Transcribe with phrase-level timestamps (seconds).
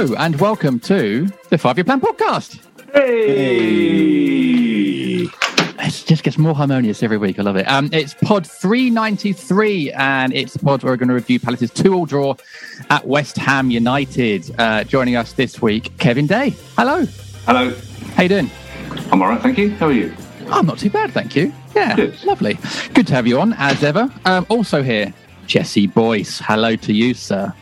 [0.00, 2.58] Hello and welcome to the Five Year Plan podcast.
[2.94, 3.64] Hey!
[5.78, 7.38] It just gets more harmonious every week.
[7.38, 7.68] I love it.
[7.68, 12.06] Um, it's pod 393, and it's the pod where we're going to review Palace's two-all
[12.06, 12.34] draw
[12.88, 14.50] at West Ham United.
[14.58, 16.54] Uh, joining us this week, Kevin Day.
[16.78, 17.04] Hello.
[17.44, 17.70] Hello.
[18.14, 18.50] How you doing?
[19.12, 19.68] I'm all right, thank you.
[19.72, 20.14] How are you?
[20.48, 21.52] I'm not too bad, thank you.
[21.74, 22.24] Yeah, Good.
[22.24, 22.56] lovely.
[22.94, 24.10] Good to have you on as ever.
[24.24, 25.12] Um, also here,
[25.46, 26.38] Jesse Boyce.
[26.38, 27.52] Hello to you, sir.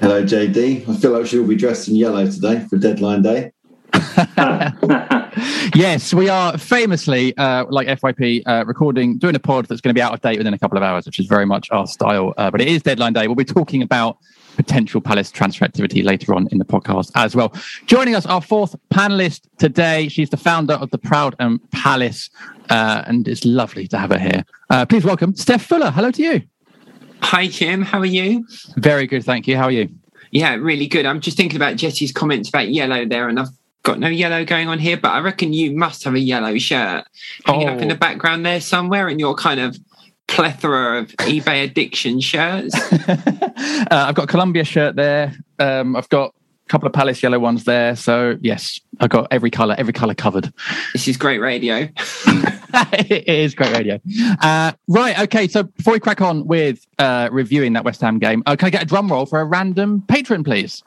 [0.00, 0.88] Hello, JD.
[0.88, 3.52] I feel like she'll be dressed in yellow today for deadline day.
[5.74, 9.94] Yes, we are famously, uh, like FYP, uh, recording, doing a pod that's going to
[9.94, 12.34] be out of date within a couple of hours, which is very much our style.
[12.36, 13.28] Uh, but it is deadline day.
[13.28, 14.18] We'll be talking about
[14.56, 17.54] potential Palace transfer activity later on in the podcast as well.
[17.86, 20.08] Joining us, our fourth panelist today.
[20.08, 22.28] She's the founder of the Proud and Palace,
[22.70, 24.44] uh, and it's lovely to have her here.
[24.70, 25.90] Uh, please welcome Steph Fuller.
[25.92, 26.42] Hello to you.
[27.22, 27.82] Hi, Kim.
[27.82, 28.46] How are you?
[28.76, 29.56] Very good, thank you.
[29.56, 29.88] How are you?
[30.30, 31.06] Yeah, really good.
[31.06, 33.48] I'm just thinking about Jesse's comments about yellow there, and I've
[33.82, 37.04] got no yellow going on here, but I reckon you must have a yellow shirt
[37.46, 37.88] hanging up in Oh.
[37.88, 39.78] the background there somewhere in your kind of
[40.26, 42.74] plethora of eBay addiction shirts.
[43.08, 45.34] uh, I've got a Columbia shirt there.
[45.58, 46.34] Um, I've got
[46.68, 47.96] couple of Palace yellow ones there.
[47.96, 50.52] So yes, I've got every color, every color covered.
[50.92, 51.88] this is great radio.
[52.92, 54.00] it is great radio.
[54.40, 55.18] Uh, right.
[55.20, 55.48] Okay.
[55.48, 58.70] So before we crack on with uh, reviewing that West Ham game, uh, can I
[58.70, 60.82] get a drum roll for a random patron, please?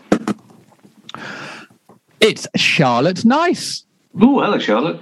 [2.20, 3.86] It's Charlotte Nice.
[4.20, 5.00] Oh, hello, Charlotte.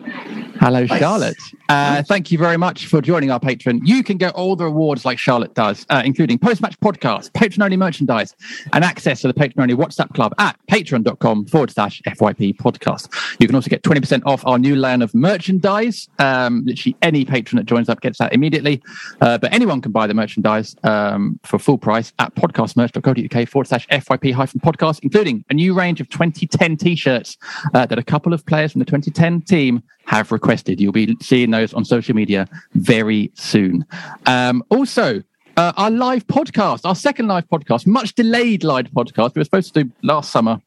[0.59, 1.37] Hello, Charlotte.
[1.67, 3.79] Uh, thank you very much for joining our patron.
[3.83, 8.35] You can get all the rewards like Charlotte does, uh, including post-match podcasts, patron-only merchandise,
[8.73, 13.09] and access to the patron-only WhatsApp club at patreon.com forward slash FYP podcast.
[13.39, 16.07] You can also get 20% off our new line of merchandise.
[16.19, 18.83] Um, literally any patron that joins up gets that immediately.
[19.21, 23.87] Uh, but anyone can buy the merchandise um, for full price at podcastmerch.co.uk forward slash
[23.87, 27.37] FYP hyphen podcast, including a new range of 2010 t-shirts
[27.73, 30.79] uh, that a couple of players from the 2010 team have requested.
[30.79, 33.85] You'll be seeing those on social media very soon.
[34.25, 35.23] Um, also,
[35.57, 39.73] uh, our live podcast, our second live podcast, much delayed live podcast, we were supposed
[39.73, 40.61] to do last summer,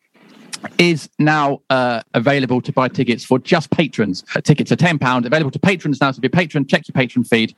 [0.78, 4.24] is now uh, available to buy tickets for just patrons.
[4.34, 6.12] Uh, tickets are £10, available to patrons now.
[6.12, 7.54] So if you're a patron, check your patron feed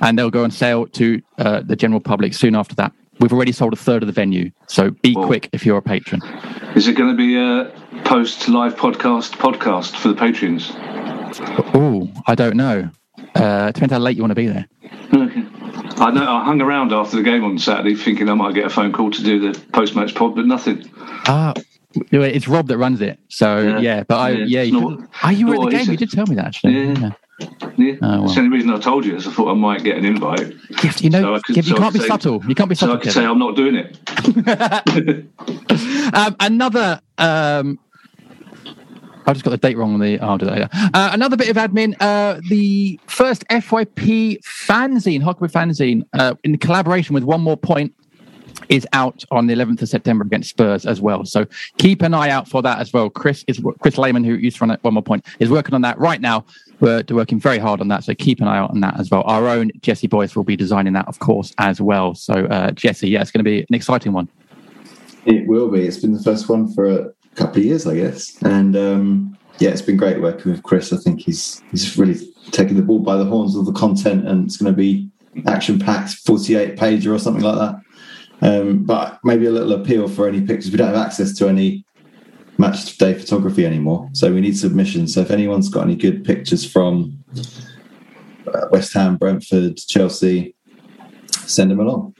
[0.00, 2.92] and they'll go on sale to uh, the general public soon after that.
[3.20, 4.50] We've already sold a third of the venue.
[4.66, 5.26] So be Whoa.
[5.26, 6.20] quick if you're a patron.
[6.76, 7.72] Is it going to be a
[8.04, 10.70] post live podcast podcast for the patrons?
[11.74, 12.90] Oh, I don't know.
[13.34, 14.66] Uh, depends how late you want to be there.
[16.00, 18.70] I know I hung around after the game on Saturday thinking I might get a
[18.70, 20.88] phone call to do the post match pod, but nothing.
[21.26, 21.54] Ah,
[22.12, 23.18] it's Rob that runs it.
[23.28, 24.02] So yeah, Yeah.
[24.04, 24.62] but I Yeah, yeah.
[24.62, 25.90] You not- oh, you at the game.
[25.90, 26.74] You did tell me that actually.
[26.74, 26.98] Yeah.
[27.00, 27.10] Yeah.
[27.40, 27.46] Oh,
[28.22, 30.52] That's the only reason I told you is I thought I might get an invite.
[30.82, 32.42] Yeah, you know, So could- you so can't be say- subtle.
[32.48, 32.96] You can't be subtle.
[32.96, 33.96] So I could say I'm not doing it.
[36.14, 37.00] um, another.
[37.16, 37.78] Um,
[39.26, 40.18] I just got the date wrong on the.
[40.20, 40.68] Oh, I'll do that later.
[40.72, 41.94] Uh, another bit of admin.
[42.00, 47.94] Uh, the first FYP fanzine, Huckabee fanzine, uh, in collaboration with One More Point,
[48.68, 51.24] is out on the 11th of September against Spurs as well.
[51.24, 51.46] So
[51.78, 53.10] keep an eye out for that as well.
[53.10, 55.82] Chris is Chris Lehman, who used to run at One More Point, is working on
[55.82, 56.44] that right now.
[56.80, 59.22] We're working very hard on that, so keep an eye out on that as well.
[59.26, 62.14] Our own Jesse Boyce will be designing that, of course, as well.
[62.14, 64.28] So uh, Jesse, yeah, it's going to be an exciting one.
[65.26, 65.82] It will be.
[65.82, 68.40] It's been the first one for a couple of years, I guess.
[68.42, 70.92] And um, yeah, it's been great working with Chris.
[70.92, 72.16] I think he's he's really
[72.52, 75.10] taken the ball by the horns of the content, and it's going to be
[75.46, 77.80] action packed 48 pager or something like that.
[78.40, 80.70] Um, but maybe a little appeal for any pictures.
[80.70, 81.84] We don't have access to any
[82.56, 85.14] match day photography anymore, so we need submissions.
[85.14, 87.24] So if anyone's got any good pictures from
[88.46, 90.54] uh, West Ham, Brentford, Chelsea,
[91.46, 92.14] send them along.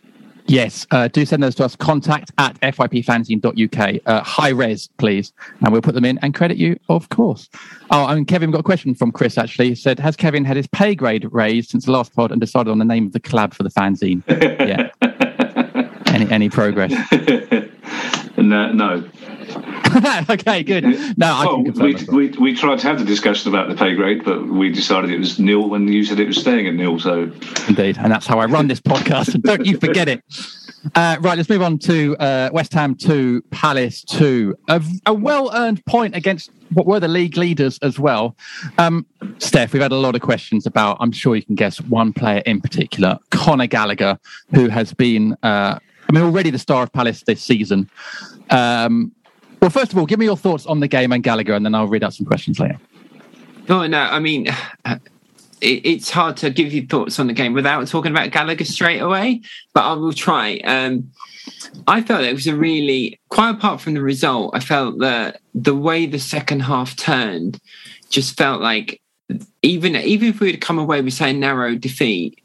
[0.49, 1.77] Yes, uh, do send those to us.
[1.77, 4.01] Contact at fypfanzine.uk.
[4.07, 5.31] Uh, high res, please.
[5.61, 7.51] And we'll put them in and credit you, of course.
[7.91, 9.69] Oh, and Kevin got a question from Chris actually.
[9.69, 12.71] He said, Has Kevin had his pay grade raised since the last pod and decided
[12.71, 14.23] on the name of the collab for the fanzine?
[14.67, 14.89] yeah.
[16.19, 16.91] Any, any progress?
[18.37, 19.09] no, no.
[20.31, 20.85] okay, good.
[21.17, 24.25] No, I well, we, we, we tried to have the discussion about the pay grade,
[24.25, 26.99] but we decided it was nil when you said it was staying at nil.
[26.99, 27.31] So
[27.69, 27.99] Indeed.
[27.99, 29.35] And that's how I run this podcast.
[29.35, 30.23] And don't you forget it.
[30.95, 34.57] Uh, right, let's move on to uh, West Ham 2, Palace 2.
[34.69, 38.37] A, a well earned point against what were the league leaders as well.
[38.77, 39.07] Um,
[39.39, 42.43] Steph, we've had a lot of questions about, I'm sure you can guess, one player
[42.45, 44.19] in particular, Conor Gallagher,
[44.55, 47.91] who has been, uh, I mean, already the star of Palace this season.
[48.51, 49.13] Um,
[49.61, 51.75] well, first of all, give me your thoughts on the game and Gallagher, and then
[51.75, 52.79] I'll read out some questions later.
[53.69, 54.47] Oh no, I mean,
[55.61, 59.01] it, it's hard to give you thoughts on the game without talking about Gallagher straight
[59.01, 59.43] away,
[59.75, 60.59] but I will try.
[60.59, 61.11] Um,
[61.87, 65.75] I felt it was a really, quite apart from the result, I felt that the
[65.75, 67.61] way the second half turned
[68.11, 69.01] just felt like
[69.63, 72.43] even even if we had come away with say a narrow defeat,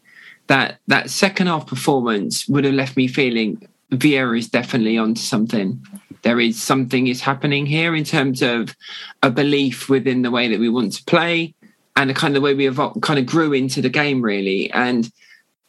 [0.47, 5.85] that that second half performance would have left me feeling Vieira is definitely onto something.
[6.23, 8.75] There is something is happening here in terms of
[9.21, 11.53] a belief within the way that we want to play
[11.95, 14.71] and the kind of way we evol- kind of grew into the game really.
[14.71, 15.11] And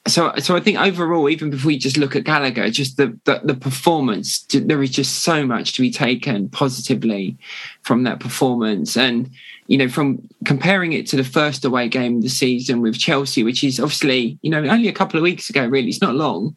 [0.06, 3.40] so, so I think overall, even if we just look at Gallagher, just the, the
[3.42, 7.38] the performance, there is just so much to be taken positively
[7.82, 8.98] from that performance.
[8.98, 9.30] And
[9.66, 13.42] you know, from comparing it to the first away game of the season with Chelsea,
[13.42, 16.54] which is obviously, you know, only a couple of weeks ago, really, it's not long,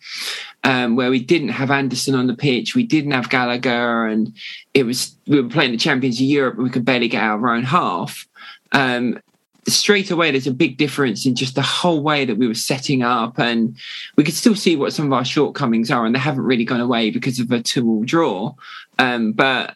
[0.63, 4.33] um, where we didn't have Anderson on the pitch, we didn't have Gallagher, and
[4.73, 7.37] it was we were playing the Champions of Europe, and we could barely get out
[7.37, 8.27] of our own half.
[8.73, 9.19] Um,
[9.67, 13.03] straight away, there's a big difference in just the whole way that we were setting
[13.03, 13.77] up, and
[14.15, 16.81] we could still see what some of our shortcomings are, and they haven't really gone
[16.81, 18.53] away because of a two-all draw.
[18.99, 19.75] Um, but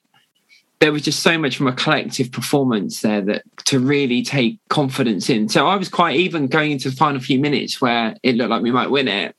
[0.82, 5.30] there was just so much from a collective performance there that to really take confidence
[5.30, 5.48] in.
[5.48, 8.64] So I was quite even going into the final few minutes where it looked like
[8.64, 9.36] we might win it.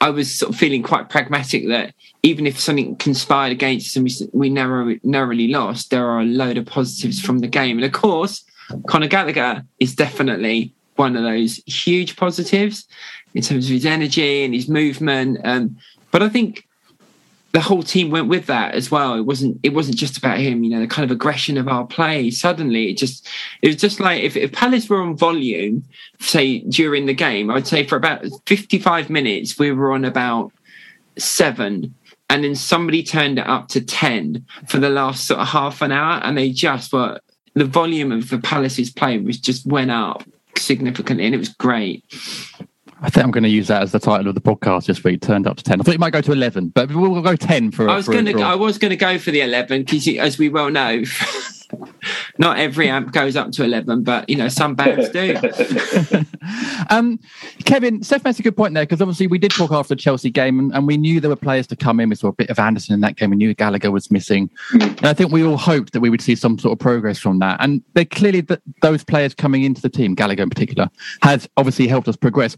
[0.00, 4.30] I was sort of feeling quite pragmatic that even if something conspired against us and
[4.32, 7.76] we, we narrow, narrowly lost, there are a load of positives from the game.
[7.76, 8.42] And of course,
[8.88, 12.86] Conor Gallagher is definitely one of those huge positives
[13.34, 15.38] in terms of his energy and his movement.
[15.44, 15.76] Um,
[16.12, 16.66] but I think
[17.56, 19.14] the whole team went with that as well.
[19.14, 21.86] It wasn't it wasn't just about him, you know, the kind of aggression of our
[21.86, 22.30] play.
[22.30, 23.26] Suddenly it just
[23.62, 25.82] it was just like if, if Palace were on volume,
[26.20, 30.52] say during the game, I'd say for about 55 minutes we were on about
[31.16, 31.94] seven.
[32.28, 35.92] And then somebody turned it up to 10 for the last sort of half an
[35.92, 36.20] hour.
[36.22, 37.18] And they just were
[37.54, 40.24] the volume of the Palace's play was just went up
[40.58, 42.04] significantly and it was great.
[43.02, 45.20] I think I'm going to use that as the title of the podcast this week.
[45.20, 45.80] Turned up to ten.
[45.80, 47.88] I thought it might go to eleven, but we'll go ten for.
[47.88, 48.40] I was going to.
[48.40, 51.02] I was going to go for the eleven because, as we well know,
[52.38, 55.36] not every amp goes up to eleven, but you know some bands do.
[56.90, 57.18] um,
[57.64, 60.30] Kevin, Steph makes a good point there because obviously we did talk after the Chelsea
[60.30, 62.08] game and, and, we knew there were players to come in.
[62.08, 63.30] We saw a bit of Anderson in that game.
[63.30, 66.34] We knew Gallagher was missing, and I think we all hoped that we would see
[66.34, 67.56] some sort of progress from that.
[67.60, 70.90] And they clearly that those players coming into the team, Gallagher in particular,
[71.22, 72.56] has obviously helped us progress.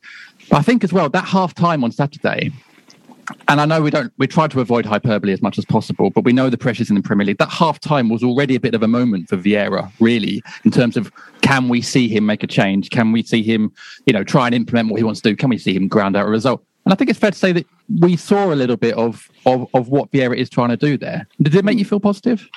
[0.51, 2.53] But I think as well that half time on Saturday,
[3.49, 6.25] and I know we don't we try to avoid hyperbole as much as possible, but
[6.25, 7.39] we know the pressures in the Premier League.
[7.39, 10.97] That half time was already a bit of a moment for Vieira, really, in terms
[10.97, 12.91] of can we see him make a change?
[12.91, 13.73] Can we see him,
[14.07, 15.37] you know, try and implement what he wants to do?
[15.37, 16.65] Can we see him ground out a result?
[16.85, 17.67] And I think it's fair to say that
[18.01, 21.27] we saw a little bit of of, of what Vieira is trying to do there.
[21.43, 22.49] Did it make you feel positive?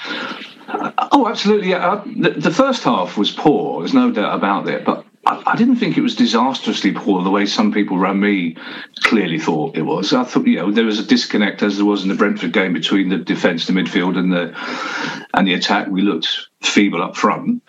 [1.12, 1.70] Oh, absolutely.
[1.70, 2.02] Yeah.
[2.18, 3.82] The, the first half was poor.
[3.82, 7.30] There's no doubt about it, but I, I, didn't think it was disastrously poor the
[7.30, 8.56] way some people around me
[9.02, 10.14] clearly thought it was.
[10.14, 12.74] I thought, you know, there was a disconnect as there was in the Brentford game
[12.74, 15.88] between the defence, the midfield, and the and the attack.
[15.88, 17.64] We looked feeble up front.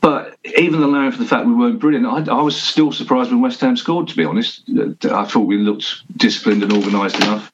[0.00, 3.42] But even allowing for the fact we weren't brilliant, I, I was still surprised when
[3.42, 4.08] West Ham scored.
[4.08, 4.62] To be honest,
[5.04, 7.50] I thought we looked disciplined and organised enough.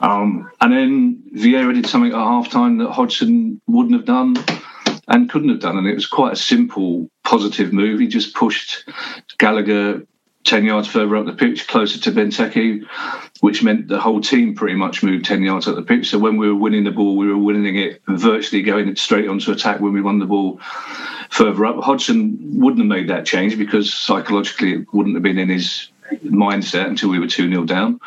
[0.00, 4.34] Um, and then Vieira did something at half time that Hodgson wouldn't have done
[5.10, 5.76] and couldn't have done.
[5.76, 8.00] And it was quite a simple, positive move.
[8.00, 8.88] He just pushed
[9.38, 10.06] Gallagher
[10.44, 12.86] 10 yards further up the pitch, closer to Benteke,
[13.40, 16.08] which meant the whole team pretty much moved 10 yards up the pitch.
[16.08, 19.52] So when we were winning the ball, we were winning it virtually going straight onto
[19.52, 20.60] attack when we won the ball
[21.28, 21.82] further up.
[21.82, 25.90] Hodgson wouldn't have made that change because psychologically it wouldn't have been in his
[26.24, 28.00] mindset until we were 2 0 down.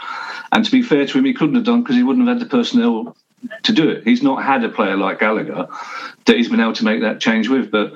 [0.52, 2.48] And to be fair to him, he couldn't have done because he wouldn't have had
[2.48, 3.16] the personnel
[3.64, 4.04] to do it.
[4.04, 5.68] He's not had a player like Gallagher
[6.26, 7.94] that he's been able to make that change with, but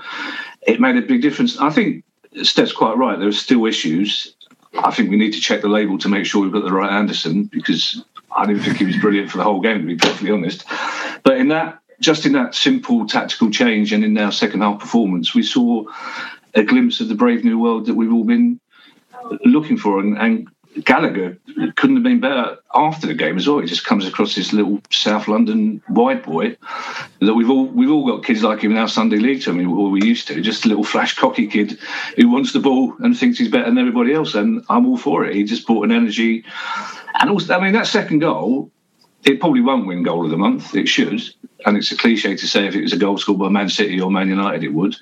[0.62, 1.58] it made a big difference.
[1.58, 2.04] I think
[2.44, 3.18] Steph's quite right.
[3.18, 4.36] There are still issues.
[4.77, 6.92] I think we need to check the label to make sure we've got the right
[6.92, 8.04] Anderson because
[8.36, 10.66] I didn't think he was brilliant for the whole game, to be perfectly honest.
[11.24, 15.34] But in that, just in that simple tactical change and in our second half performance,
[15.34, 15.86] we saw
[16.54, 18.60] a glimpse of the brave new world that we've all been
[19.46, 20.00] looking for.
[20.00, 20.48] And, and
[20.84, 21.38] Gallagher
[21.76, 23.60] couldn't have been better after the game as well.
[23.60, 26.58] He just comes across this little South London wide boy
[27.20, 29.90] that we've all we've all got kids like him in our Sunday league team, or
[29.90, 30.42] we used to.
[30.42, 31.80] Just a little flash cocky kid
[32.16, 35.26] who wants the ball and thinks he's better than everybody else, and I'm all for
[35.26, 35.36] it.
[35.36, 36.44] He just brought an energy,
[37.20, 38.72] and also, I mean, that second goal,
[39.24, 40.76] it probably won't win goal of the month.
[40.76, 41.22] It should,
[41.66, 44.00] and it's a cliche to say if it was a goal scored by Man City
[44.00, 44.96] or Man United, it would,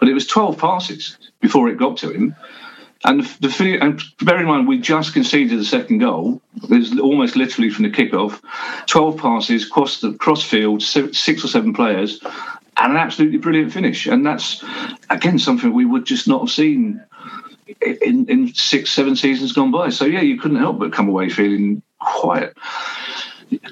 [0.00, 2.36] but it was 12 passes before it got to him
[3.04, 6.40] and the and bear in mind, we just conceded the second goal.
[6.62, 8.40] It was almost literally from the kickoff.
[8.86, 12.20] Twelve passes, cross the cross field, six or seven players,
[12.76, 14.06] and an absolutely brilliant finish.
[14.06, 14.64] And that's
[15.10, 17.04] again something we would just not have seen
[17.80, 19.90] in, in six, seven seasons gone by.
[19.90, 22.52] So yeah, you couldn't help but come away feeling quite,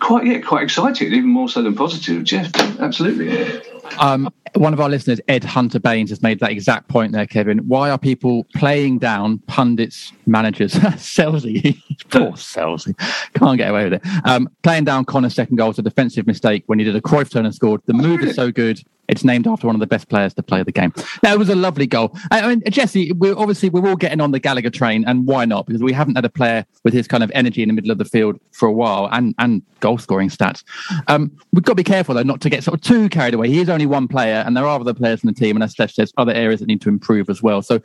[0.01, 2.25] quite yeah, quite excited, even more so than positive.
[2.25, 3.63] Jeff, absolutely.
[3.99, 7.59] Um, one of our listeners, Ed Hunter Baines, has made that exact point there, Kevin.
[7.69, 11.81] Why are people playing down pundits, managers, Selzy,
[12.11, 12.95] poor Selzy,
[13.35, 14.03] can't get away with it.
[14.25, 17.31] Um, playing down Conor's second goal was a defensive mistake when he did a Cruyff
[17.31, 17.81] turn and scored.
[17.87, 18.83] The move is so good.
[19.09, 20.93] It's named after one of the best players to play the game.
[21.23, 22.17] That was a lovely goal.
[22.31, 25.67] I mean, Jesse, we're obviously we're all getting on the Gallagher train, and why not?
[25.67, 27.99] Because we haven't had a player with his kind of energy in the middle of
[27.99, 30.63] the field for a while, and and goal scoring stats.
[31.09, 33.49] Um, we've got to be careful though, not to get sort of too carried away.
[33.49, 35.73] He is only one player, and there are other players in the team, and as
[35.73, 37.63] Steph says, other areas that need to improve as well.
[37.63, 37.81] So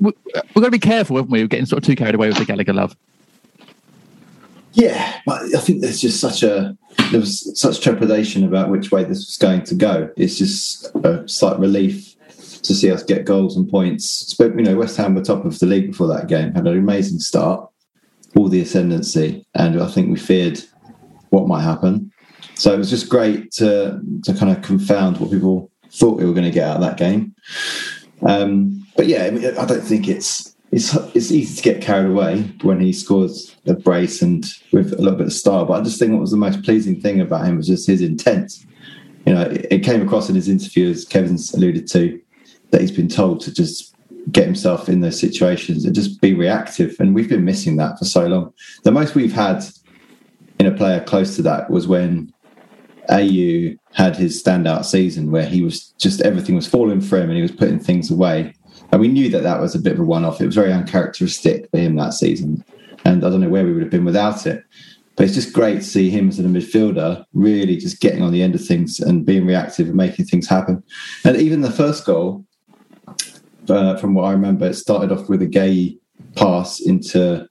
[0.00, 0.14] we've
[0.54, 1.40] got to be careful, haven't we?
[1.40, 2.96] We're getting sort of too carried away with the Gallagher love.
[4.72, 6.76] Yeah, but I think there's just such a
[7.10, 10.10] there was such trepidation about which way this was going to go.
[10.16, 12.14] It's just a slight relief
[12.62, 14.34] to see us get goals and points.
[14.34, 16.78] But you know, West Ham were top of the league before that game, had an
[16.78, 17.68] amazing start,
[18.36, 20.62] all the ascendancy, and I think we feared
[21.30, 22.12] what might happen.
[22.58, 26.32] So it was just great to to kind of confound what people thought we were
[26.32, 27.34] going to get out of that game.
[28.22, 32.10] Um, but yeah, I, mean, I don't think it's it's it's easy to get carried
[32.10, 35.66] away when he scores a brace and with a little bit of style.
[35.66, 38.02] But I just think what was the most pleasing thing about him was just his
[38.02, 38.52] intent.
[39.24, 42.20] You know, it, it came across in his interview, as Kevin's alluded to,
[42.70, 43.94] that he's been told to just
[44.32, 46.96] get himself in those situations and just be reactive.
[46.98, 48.52] And we've been missing that for so long.
[48.82, 49.64] The most we've had
[50.58, 52.32] in a player close to that was when
[53.10, 57.36] Ayew had his standout season where he was just everything was falling for him and
[57.36, 58.54] he was putting things away
[58.90, 60.40] and we knew that that was a bit of a one off.
[60.40, 62.64] It was very uncharacteristic for him that season.
[63.04, 64.64] And I don't know where we would have been without it.
[65.16, 68.42] But it's just great to see him as a midfielder really just getting on the
[68.42, 70.82] end of things and being reactive and making things happen.
[71.24, 72.46] And even the first goal,
[73.68, 75.98] uh, from what I remember, it started off with a Guéhi
[76.36, 77.48] pass into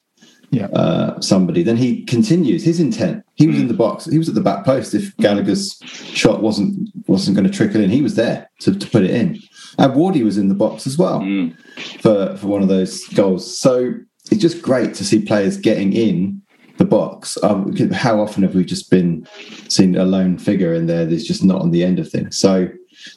[0.49, 0.67] yeah.
[0.67, 1.63] uh, somebody.
[1.63, 3.23] Then he continues his intent.
[3.35, 4.05] He was in the box.
[4.05, 4.93] He was at the back post.
[4.93, 9.03] If Gallagher's shot wasn't wasn't going to trickle in, he was there to, to put
[9.03, 9.39] it in.
[9.77, 11.55] And Wardy was in the box as well mm.
[12.01, 13.57] for, for one of those goals.
[13.57, 13.93] So
[14.31, 16.41] it's just great to see players getting in
[16.77, 17.37] the box.
[17.43, 19.27] Um, how often have we just been
[19.67, 22.37] seen a lone figure in there that's just not on the end of things?
[22.37, 22.69] So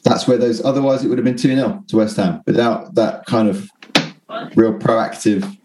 [0.03, 3.25] that's where those, otherwise, it would have been 2 0 to West Ham without that
[3.25, 3.69] kind of
[4.55, 5.57] real proactive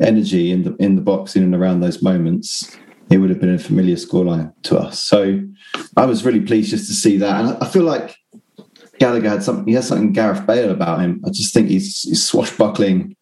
[0.00, 2.76] energy in the in the box in and around those moments.
[3.10, 4.98] It would have been a familiar scoreline to us.
[4.98, 5.40] So
[5.96, 7.44] I was really pleased just to see that.
[7.44, 8.16] And I feel like
[8.98, 9.66] Gallagher had something.
[9.66, 11.22] He has something Gareth Bale about him.
[11.26, 13.14] I just think he's, he's swashbuckling,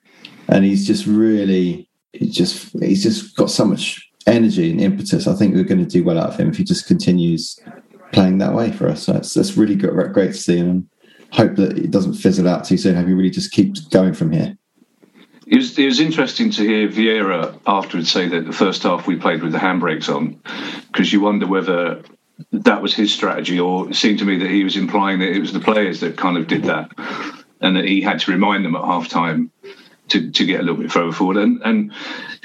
[0.48, 5.26] and he's just really, just he's just got so much energy and impetus.
[5.26, 7.58] I think we're going to do well out of him if he just continues
[8.12, 9.02] playing that way for us.
[9.02, 10.88] So it's that's really great, great to see, and
[11.32, 12.94] hope that it doesn't fizzle out too soon.
[12.94, 14.56] Hope he really just keeps going from here.
[15.46, 19.16] It was, it was interesting to hear Vieira afterwards say that the first half we
[19.16, 20.40] played with the handbrakes on,
[20.86, 22.02] because you wonder whether
[22.52, 25.40] that was his strategy, or it seemed to me that he was implying that it
[25.40, 26.90] was the players that kind of did that,
[27.60, 29.50] and that he had to remind them at half time
[30.08, 31.36] to, to get a little bit further forward.
[31.36, 31.92] And, and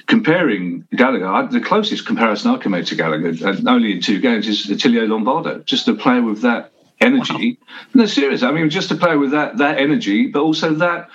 [0.06, 4.48] comparing Gallagher, the closest comparison I can make to Gallagher, and only in two games,
[4.48, 7.60] is Attilio Lombardo, just a player with that energy.
[7.60, 7.76] Wow.
[7.94, 8.44] No, serious.
[8.44, 11.10] I mean, just a player with that that energy, but also that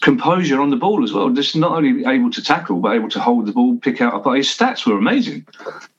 [0.00, 1.30] composure on the ball as well.
[1.30, 4.24] Just not only able to tackle, but able to hold the ball, pick out.
[4.24, 5.46] But his stats were amazing.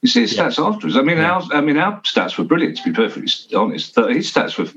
[0.02, 0.48] You see his yeah.
[0.48, 0.98] stats afterwards.
[0.98, 1.32] I mean, yeah.
[1.32, 2.78] our I mean our stats were brilliant.
[2.78, 4.70] To be perfectly honest, his stats were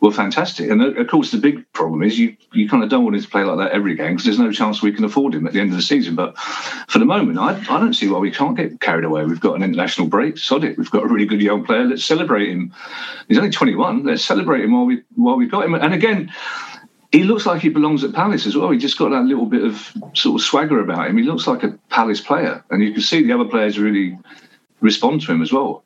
[0.00, 0.70] were fantastic.
[0.70, 3.22] And uh, of course, the big problem is you you kind of don't want him
[3.22, 5.52] to play like that every game because there's no chance we can afford him at
[5.52, 6.14] the end of the season.
[6.14, 6.36] But
[6.88, 9.24] for the moment, I, I don't see why we can't get carried away.
[9.24, 10.38] We've got an international break.
[10.38, 10.78] Sod it.
[10.78, 11.84] We've got a really good young player.
[11.84, 12.74] Let's celebrate him.
[13.28, 14.04] He's only 21.
[14.04, 15.74] Let's celebrate him while we while we got him.
[15.74, 16.32] And again
[17.12, 18.70] he looks like he belongs at Palace as well.
[18.70, 21.16] He just got that little bit of sort of swagger about him.
[21.16, 24.16] He looks like a Palace player, and you can see the other players really
[24.80, 25.82] respond to him as well.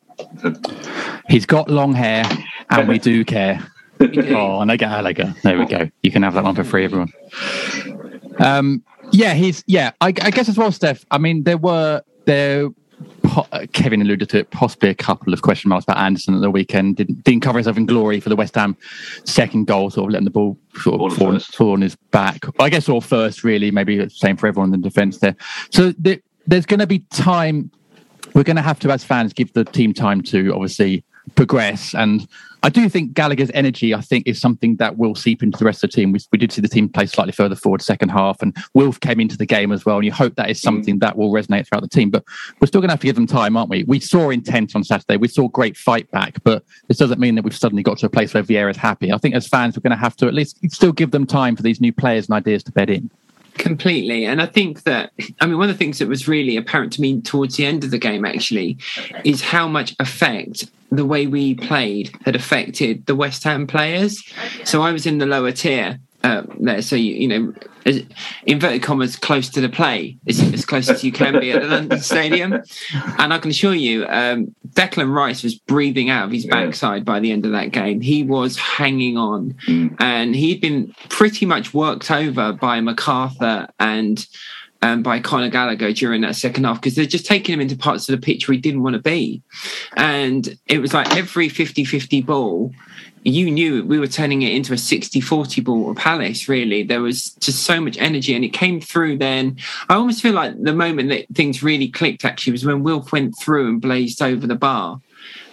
[1.29, 2.25] He's got long hair,
[2.71, 3.67] and we do care.
[4.01, 5.35] oh, and I get Gallagher.
[5.43, 5.91] There we go.
[6.03, 7.13] You can have that one for free, everyone.
[8.39, 9.93] Um, yeah, he's yeah.
[10.01, 11.05] I, I guess as well, Steph.
[11.11, 12.69] I mean, there were there
[13.37, 16.51] Uh, Kevin alluded to it, possibly a couple of question marks about Anderson at the
[16.51, 16.97] weekend.
[16.97, 18.77] Didn't, didn't cover himself in glory for the West Ham
[19.25, 22.45] second goal, sort of letting the ball sort of fall, fall, on his back.
[22.61, 25.37] I guess all first, really, maybe the same for everyone in the defence there.
[25.71, 27.71] So the, there's going to be time.
[28.35, 31.05] We're going to have to, as fans, give the team time to obviously
[31.35, 31.95] progress.
[31.95, 32.27] And
[32.63, 35.85] I do think Gallagher's energy, I think, is something that will seep into the rest
[35.85, 36.13] of the team.
[36.13, 39.21] We, we did see the team play slightly further forward second half, and Wilf came
[39.21, 39.97] into the game as well.
[39.97, 40.63] And you hope that is mm.
[40.63, 42.11] something that will resonate throughout the team.
[42.11, 42.25] But
[42.61, 43.85] we're still going to have to give them time, aren't we?
[43.85, 45.17] We saw intent on Saturday.
[45.17, 48.11] We saw great fight back, but this doesn't mean that we've suddenly got to a
[48.11, 49.13] place where Vieira's happy.
[49.13, 51.57] I think as fans, we're going to have to at least still give them time
[51.57, 53.11] for these new players and ideas to bed in.
[53.55, 54.25] Completely.
[54.25, 57.01] And I think that, I mean, one of the things that was really apparent to
[57.01, 58.79] me towards the end of the game, actually,
[59.25, 64.23] is how much effect the way we played had affected the West Ham players.
[64.65, 66.83] So I was in the lower tier uh, there.
[66.83, 67.55] So you, you know,
[68.47, 71.69] inverted commas, close to the play, as, as close as you can be at the
[71.69, 72.63] London Stadium.
[73.19, 77.21] And I can assure you, um, Declan Rice was breathing out of his backside by
[77.21, 78.01] the end of that game.
[78.01, 79.95] He was hanging on, mm.
[80.01, 84.27] and he'd been pretty much worked over by McArthur and.
[84.83, 88.07] Um, by Conor Gallagher during that second half because they're just taking him into parts
[88.07, 89.43] of the pitch where he didn't want to be.
[89.97, 92.71] And it was like every 50 50 ball,
[93.25, 96.83] you knew we were turning it into a 60 40 ball of Palace, really.
[96.83, 99.57] There was just so much energy, and it came through then.
[99.89, 103.37] I almost feel like the moment that things really clicked actually was when Wilf went
[103.39, 105.01] through and blazed over the bar.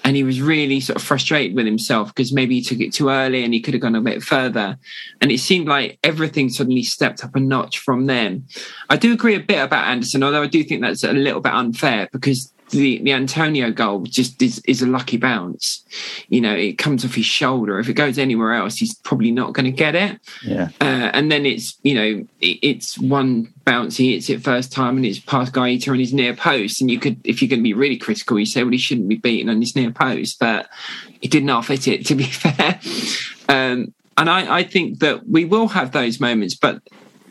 [0.04, 3.10] And he was really sort of frustrated with himself because maybe he took it too
[3.10, 4.78] early and he could have gone a bit further.
[5.22, 8.48] And it seemed like everything suddenly stepped up a notch from then.
[8.90, 11.54] I do agree a bit about Anderson, although I do think that's a little bit
[11.54, 15.86] unfair because the, the Antonio goal just is, is a lucky bounce.
[16.30, 17.80] You know, it comes off his shoulder.
[17.80, 20.20] If it goes anywhere else, he's probably not going to get it.
[20.44, 20.70] Yeah.
[20.80, 24.98] Uh, and then it's, you know, it, it's one bounce, he hits it first time
[24.98, 26.82] and it's past Guaita on his near post.
[26.82, 29.10] And you could, if you're going to be really critical, you say, well, he shouldn't
[29.10, 30.70] be beaten on his near post, but
[31.20, 32.80] he did not fit it, to be fair.
[33.50, 36.82] Um, and I, I think that we will have those moments, but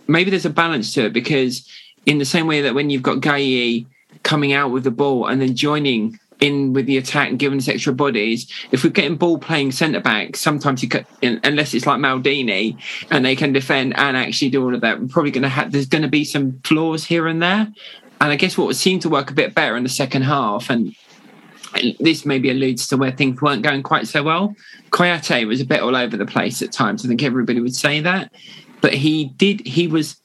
[0.07, 1.69] maybe there's a balance to it because
[2.07, 3.87] in the same way that when you've got Guéhi
[4.23, 7.69] coming out with the ball and then joining in with the attack and giving us
[7.69, 8.51] extra bodies.
[8.73, 12.79] If we're getting ball playing centre back, sometimes you could, unless it's like Maldini
[13.11, 15.73] and they can defend and actually do all of that, we're probably going to have,
[15.73, 17.69] there's going to be some flaws here and there.
[18.23, 20.95] And I guess what seemed to work a bit better in the second half, and
[22.01, 24.55] this maybe alludes to where things weren't going quite so well.
[24.91, 27.05] Kouyaté was a bit all over the place at times.
[27.05, 28.33] I think everybody would say that.
[28.83, 30.20] But he did, he was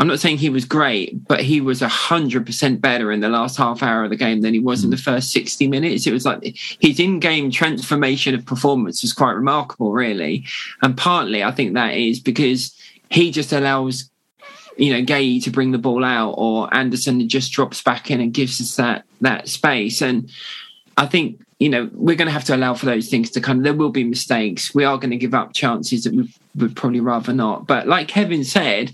[0.00, 3.82] I'm not saying he was great, but he was 100% better in the last half
[3.82, 5.04] hour of the game than he was in the mm.
[5.04, 6.06] first 60 minutes.
[6.06, 10.46] It was like his in game transformation of performance was quite remarkable, really.
[10.80, 12.74] And partly I think that is because
[13.10, 14.08] he just allows,
[14.78, 18.32] you know, Guéhi to bring the ball out or Anderson just drops back in and
[18.32, 20.00] gives us that, that space.
[20.00, 20.30] And
[20.96, 23.62] I think you know, we're going to have to allow for those things to come.
[23.62, 24.74] There will be mistakes.
[24.74, 27.66] We are going to give up chances that we would probably rather not.
[27.66, 28.92] But like Kevin said,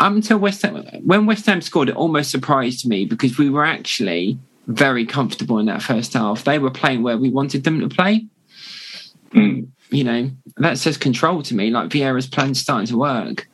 [0.00, 3.64] up until West Ham, when West Ham scored, it almost surprised me because we were
[3.64, 6.44] actually very comfortable in that first half.
[6.44, 8.26] They were playing where we wanted them to play.
[9.32, 9.68] Mm.
[9.90, 13.48] You know, that says control to me, like Vieira's plan starting to work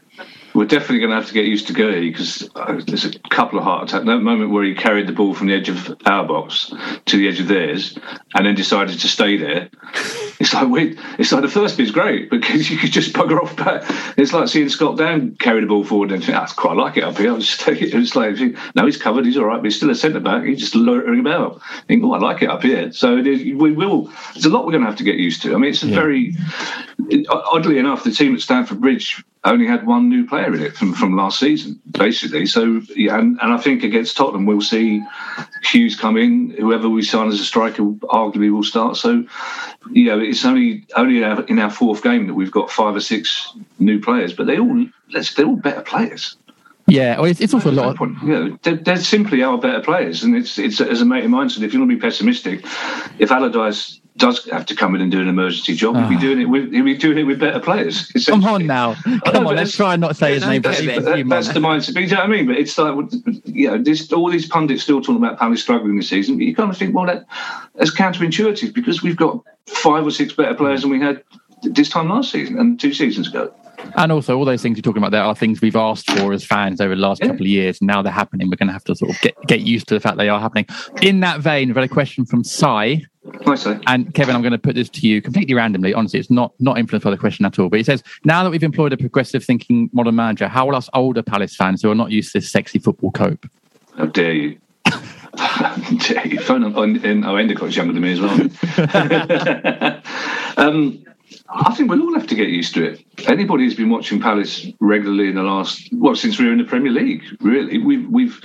[0.55, 3.59] we're definitely going to have to get used to Guéhi because uh, there's a couple
[3.59, 4.07] of heart attacks.
[4.07, 6.73] That moment where he carried the ball from the edge of our box
[7.07, 7.99] to the edge of theirs
[8.35, 9.69] and then decided to stay there.
[10.41, 13.57] It's like wait, it's like the first bit's great because you could just bugger off
[13.57, 13.85] back.
[14.19, 17.05] It's like seeing Scott Dann carry the ball forward and think, I quite like it
[17.05, 17.31] up here.
[17.31, 17.95] I'll just take it.
[17.95, 18.37] It's like,
[18.75, 19.25] no, he's covered.
[19.25, 20.43] He's all right, but he's still a centre back.
[20.45, 21.61] He's just loitering about.
[21.63, 22.93] I think, oh, I like it up here.
[22.93, 24.11] So we will.
[24.33, 25.55] There's a lot we're going to have to get used to.
[25.55, 25.95] I mean, it's a yeah.
[25.95, 26.35] very
[27.29, 30.95] oddly enough, the team at Stamford Bridge only had one new player in it from,
[30.95, 32.47] from last season, basically.
[32.47, 35.03] So, yeah, and, and I think against Tottenham, we'll see
[35.63, 36.51] Hughes come in.
[36.51, 38.97] Whoever we sign as a striker, arguably will start.
[38.97, 39.25] So,
[39.91, 43.53] you know, it's only only in our fourth game that we've got five or six
[43.79, 46.37] new players, but they all they're all better players.
[46.87, 48.01] Yeah, well, it's, it's also a lot.
[48.01, 51.25] Of, you know, they're, they're, simply our better players, and it's it's as a mate
[51.25, 52.65] of mine said, if you want to be pessimistic,
[53.19, 56.21] if Allardyce does have to come in and do an emergency job, he'll be ah.
[56.21, 58.07] doing it with he'll be doing it with better players.
[58.27, 60.63] Come on now, come on, let's try and not say his name.
[60.63, 61.95] That's, that, that's the mindset.
[61.95, 62.47] But you know what I mean?
[62.47, 62.95] But it's like
[63.45, 66.55] you know, this, all these pundits still talking about Palace struggling this season, but you
[66.55, 67.27] kind of think, well, that,
[67.75, 71.23] that's counterintuitive because we've got five or six better players than we had
[71.63, 73.53] this time last season and two seasons ago.
[73.97, 76.45] And also, all those things you're talking about there are things we've asked for as
[76.45, 77.29] fans over the last yeah.
[77.29, 77.81] couple of years.
[77.83, 78.49] Now they're happening.
[78.49, 80.41] We're going to have to sort of get, get used to the fact they are
[80.41, 80.67] happening.
[81.03, 83.03] In that vein, we've had a question from Sai.
[83.57, 83.81] Sai.
[83.87, 85.95] And Kevin, I'm going to put this to you completely randomly.
[85.95, 87.69] Honestly, it's not not influenced by the question at all.
[87.69, 90.91] But he says, now that we've employed a progressive thinking modern manager, how will us
[90.93, 93.49] older Palace fans who are not used to this sexy football cope?
[93.97, 94.59] How dare you?
[96.43, 98.39] Phone on, in, oh, Endicott's younger than me as well.
[100.69, 101.05] um,
[101.49, 103.05] I think we'll all have to get used to it.
[103.27, 106.65] Anybody who's been watching Palace regularly in the last well since we were in the
[106.65, 108.41] Premier League, really, we've we've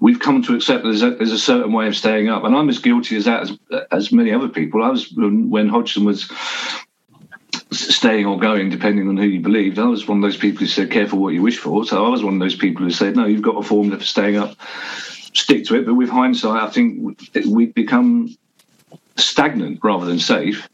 [0.00, 2.54] we've come to accept that there's a, there's a certain way of staying up, and
[2.54, 4.82] I'm as guilty as that as, as many other people.
[4.82, 6.30] I was when Hodgson was
[7.70, 9.78] staying or going, depending on who you believed.
[9.78, 12.08] I was one of those people who said, "Careful what you wish for." So I
[12.08, 14.56] was one of those people who said, "No, you've got a formula for staying up."
[15.32, 18.36] Stick to it, but with hindsight, I think we've become
[19.16, 20.68] stagnant rather than safe.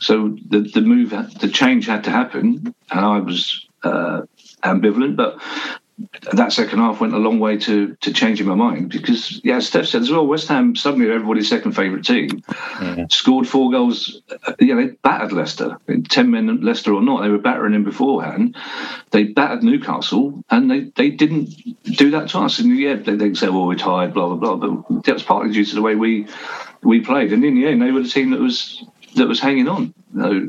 [0.00, 4.22] So the the move, the change had to happen, and I was uh,
[4.62, 5.16] ambivalent.
[5.16, 5.38] But
[6.32, 9.86] that second half went a long way to to changing my mind because, yeah, Steph
[9.86, 12.42] said as well, West Ham suddenly everybody's second favourite team,
[12.80, 13.06] yeah.
[13.10, 14.22] scored four goals.
[14.46, 15.76] Uh, yeah, they battered Leicester.
[15.88, 18.56] In Ten men, Leicester or not, they were battering him beforehand.
[19.10, 22.58] They battered Newcastle, and they, they didn't do that to us.
[22.58, 24.84] And yeah, they, they say, "Well, we're tired," blah blah blah.
[24.88, 26.26] But that was partly due to the way we
[26.82, 28.82] we played, and in the end, they were the team that was
[29.16, 29.94] that was hanging on.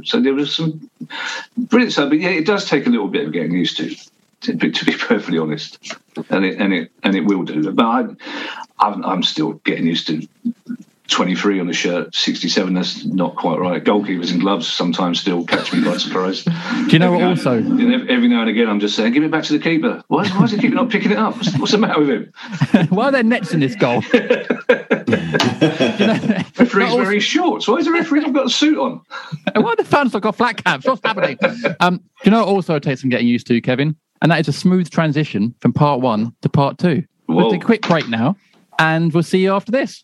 [0.05, 0.89] So there was some
[1.57, 3.95] brilliant stuff, but yeah, it does take a little bit of getting used to.
[4.41, 5.77] To be, perfectly honest,
[6.31, 7.71] and it and it and it will do.
[7.71, 8.07] But I,
[8.79, 10.27] I'm, I'm still getting used to
[11.11, 12.73] 23 on the shirt, 67.
[12.73, 13.83] That's not quite right.
[13.83, 16.43] Goalkeepers in gloves sometimes still catch me by surprise.
[16.43, 17.21] Do you know what?
[17.23, 20.03] Also, every now and again, I'm just saying, give it back to the keeper.
[20.07, 21.35] Why, why is the keeper not picking it up?
[21.35, 22.33] What's, what's the matter with him?
[22.89, 24.01] why are there nets in this goal?
[24.13, 24.19] you
[26.07, 27.67] know, referee's wearing shorts.
[27.67, 29.01] Why is the referee not got a suit on?
[29.55, 30.85] why are the fans not got flat caps?
[30.85, 31.37] What's happening?
[31.79, 33.95] Um, do you know what also it takes some getting used to, Kevin?
[34.21, 37.03] And that is a smooth transition from part one to part two.
[37.27, 38.35] We'll take a quick break now,
[38.77, 40.03] and we'll see you after this.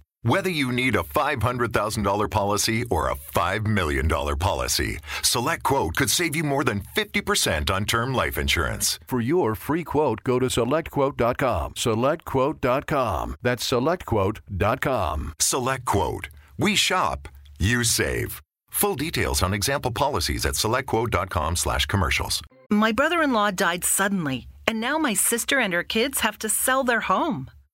[0.23, 6.35] Whether you need a $500,000 policy or a $5 million policy, Select Quote could save
[6.35, 8.99] you more than 50% on term life insurance.
[9.07, 11.73] For your free quote, go to selectquote.com.
[11.73, 13.35] SelectQuote.com.
[13.41, 15.33] That's selectquote.com.
[15.39, 16.29] Select Quote.
[16.55, 18.43] We shop, you save.
[18.69, 22.43] Full details on example policies at selectquote.com slash commercials.
[22.69, 27.01] My brother-in-law died suddenly, and now my sister and her kids have to sell their
[27.01, 27.49] home.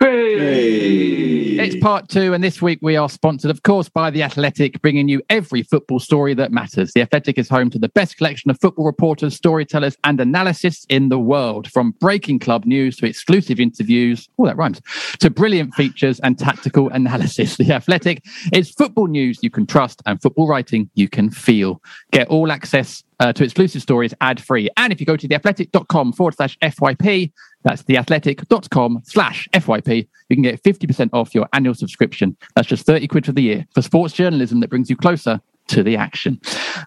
[0.00, 1.56] Hey.
[1.64, 5.08] It's part two, and this week we are sponsored, of course, by The Athletic, bringing
[5.08, 6.92] you every football story that matters.
[6.92, 11.08] The Athletic is home to the best collection of football reporters, storytellers, and analysts in
[11.08, 14.82] the world, from breaking club news to exclusive interviews, all that rhymes,
[15.20, 17.56] to brilliant features and tactical analysis.
[17.56, 21.80] The Athletic is football news you can trust and football writing you can feel.
[22.10, 24.68] Get all access uh, to exclusive stories ad free.
[24.76, 27.32] And if you go to theathletic.com forward slash FYP,
[27.64, 29.93] That's theathletic.com slash FYP.
[30.28, 32.36] You can get 50% off your annual subscription.
[32.54, 35.82] That's just 30 quid for the year for sports journalism that brings you closer to
[35.82, 36.40] the action.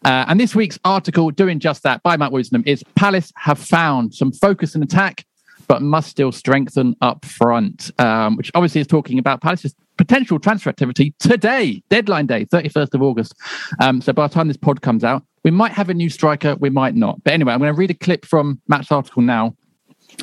[0.05, 4.13] Uh, and this week's article, doing just that by Matt Woosnam, is Palace have found
[4.13, 5.25] some focus and attack,
[5.67, 10.69] but must still strengthen up front, um, which obviously is talking about Palace's potential transfer
[10.69, 13.33] activity today, deadline day, 31st of August.
[13.79, 16.55] Um, so by the time this pod comes out, we might have a new striker,
[16.59, 17.23] we might not.
[17.23, 19.55] But anyway, I'm going to read a clip from Matt's article now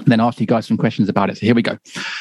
[0.06, 1.38] then ask you guys some questions about it.
[1.38, 1.78] So here we go.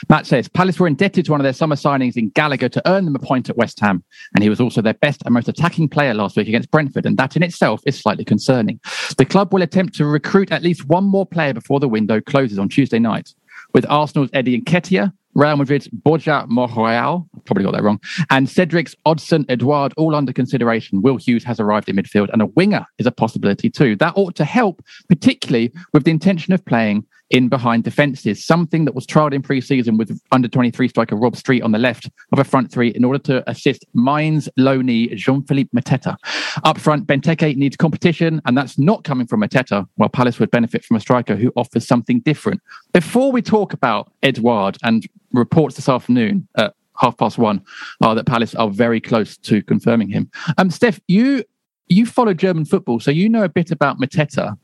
[0.10, 3.06] Matt says Palace were indebted to one of their summer signings in Gallagher to earn
[3.06, 5.90] them a point at West Ham, and he was also their best and most attacking
[5.90, 8.80] player last week against Brentford, and that in itself is slightly concerning.
[9.18, 12.60] The club will attempt to recruit at least one more player before the window closes
[12.60, 13.34] on Tuesday night,
[13.74, 18.00] with Arsenal's Eddie Nketiah Real Madrid's Borja Monreal, probably got that wrong,
[18.30, 21.02] and Celtic's Odsonne Edouard all under consideration.
[21.02, 23.96] Will Hughes has arrived in midfield, and a winger is a possibility too.
[23.96, 28.94] That ought to help, particularly with the intention of playing in behind defences, something that
[28.94, 32.44] was trialled in pre-season with under 23 striker Rob Street on the left of a
[32.44, 36.16] front three in order to assist Mainz loanee Jean-Philippe Mateta.
[36.64, 40.84] Up front, Benteke needs competition, and that's not coming from Mateta, while Palace would benefit
[40.84, 42.62] from a striker who offers something different.
[42.94, 47.62] Before we talk about Edouard and reports this afternoon at half past one
[48.02, 50.30] are that Palace are very close to confirming him.
[50.58, 51.44] Um, Steph, you
[51.88, 54.58] you follow German football, so you know a bit about Mateta.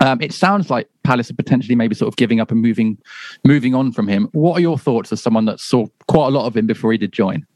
[0.00, 2.98] Um, it sounds like Palace are potentially maybe sort of giving up and moving
[3.44, 4.28] moving on from him.
[4.32, 6.98] What are your thoughts as someone that saw quite a lot of him before he
[6.98, 7.46] did join?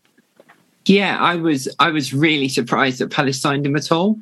[0.87, 4.19] Yeah, I was I was really surprised that Palace signed him at all.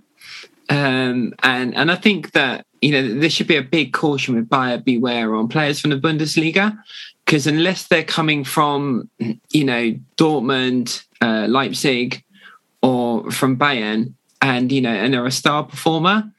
[0.68, 4.48] Um, and and I think that you know there should be a big caution with
[4.48, 6.78] buyer beware on players from the Bundesliga
[7.24, 9.08] because unless they're coming from
[9.50, 12.22] you know Dortmund, uh, Leipzig,
[12.82, 16.30] or from Bayern, and you know and they're a star performer,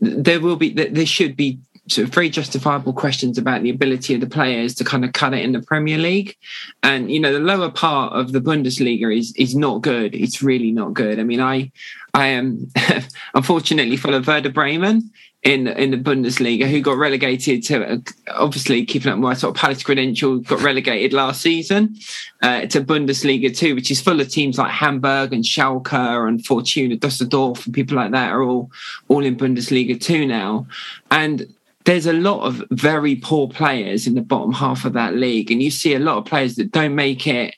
[0.00, 4.20] there will be there should be sort of very justifiable questions about the ability of
[4.20, 6.36] the players to kind of cut it in the Premier League.
[6.82, 10.14] And you know, the lower part of the Bundesliga is is not good.
[10.14, 11.20] It's really not good.
[11.20, 11.70] I mean, I
[12.14, 12.70] I am
[13.34, 15.10] unfortunately follow Werder Bremen,
[15.46, 18.02] in in the Bundesliga who got relegated to
[18.34, 21.96] obviously keeping up my sort of Palace credential got relegated last season
[22.42, 26.96] uh, to Bundesliga two, which is full of teams like Hamburg and Schalke and Fortuna
[26.96, 28.72] Dusseldorf and people like that are all
[29.06, 30.66] all in Bundesliga two now,
[31.12, 31.46] and
[31.84, 35.62] there's a lot of very poor players in the bottom half of that league, and
[35.62, 37.54] you see a lot of players that don't make it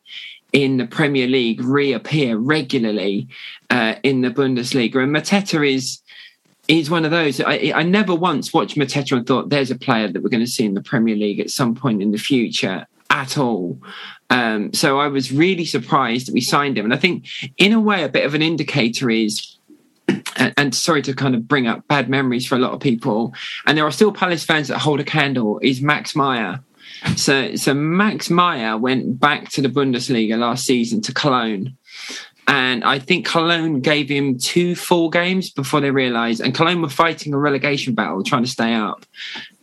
[0.52, 3.28] in the Premier League reappear regularly
[3.70, 6.02] uh, in the Bundesliga, and Mateta is
[6.68, 7.40] he's one of those.
[7.40, 10.50] I, I never once watched Mateta and thought there's a player that we're going to
[10.50, 13.80] see in the Premier League at some point in the future at all.
[14.30, 16.84] Um, so I was really surprised that we signed him.
[16.84, 17.26] And I think,
[17.56, 19.56] in a way, a bit of an indicator is.
[20.36, 23.34] And, and sorry to kind of bring up bad memories for a lot of people,
[23.66, 25.58] and there are still Palace fans that hold a candle.
[25.62, 26.60] Is Max Meyer,
[27.16, 31.76] so so Max Meyer went back to the Bundesliga last season to Cologne,
[32.48, 36.40] and I think Cologne gave him two full games before they realised.
[36.40, 39.04] And Cologne were fighting a relegation battle, trying to stay up.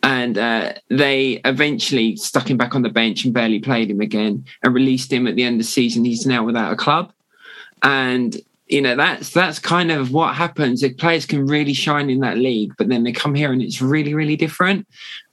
[0.04, 4.46] And uh, they eventually stuck him back on the bench and barely played him again
[4.62, 6.06] and released him at the end of the season.
[6.06, 7.12] He's now without a club.
[7.82, 10.82] And you know that's that's kind of what happens.
[10.82, 13.82] If players can really shine in that league but then they come here and it's
[13.82, 14.88] really really different.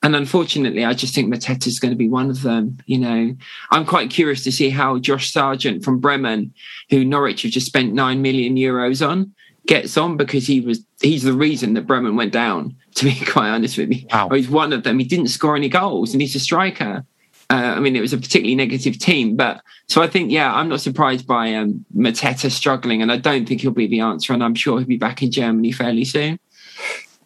[0.04, 3.34] And unfortunately i just think mateta is going to be one of them you know.
[3.70, 6.52] I'm quite curious to see how josh sargent from bremen
[6.90, 9.32] who norwich have just spent 9 million euros on
[9.66, 13.48] gets on because he was he's the reason that bremen went down to be quite
[13.48, 14.06] honest with you.
[14.12, 14.28] Wow.
[14.30, 14.98] he's one of them.
[14.98, 17.04] He didn't score any goals and he's a striker
[17.52, 20.70] uh, I mean, it was a particularly negative team, but so I think, yeah, I'm
[20.70, 24.42] not surprised by um, Mateta struggling, and I don't think he'll be the answer, and
[24.42, 26.38] I'm sure he'll be back in Germany fairly soon.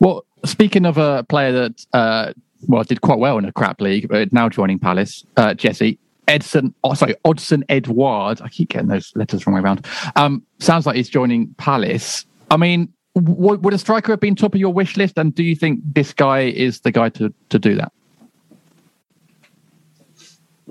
[0.01, 2.33] Well, speaking of a player that uh,
[2.67, 6.75] well did quite well in a crap league, but now joining Palace, uh, Jesse Edson,
[6.83, 8.41] oh, sorry, Odsonne Edouard.
[8.43, 9.87] I keep getting those letters wrong way around.
[10.17, 12.27] Um, sounds like he's joining Palace.
[12.51, 15.19] I mean, w- would a striker have been top of your wish list?
[15.19, 17.93] And do you think this guy is the guy to to do that?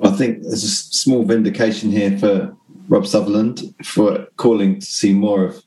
[0.03, 2.55] I think there's a small vindication here for
[2.89, 5.63] Rob Sutherland for calling to see more of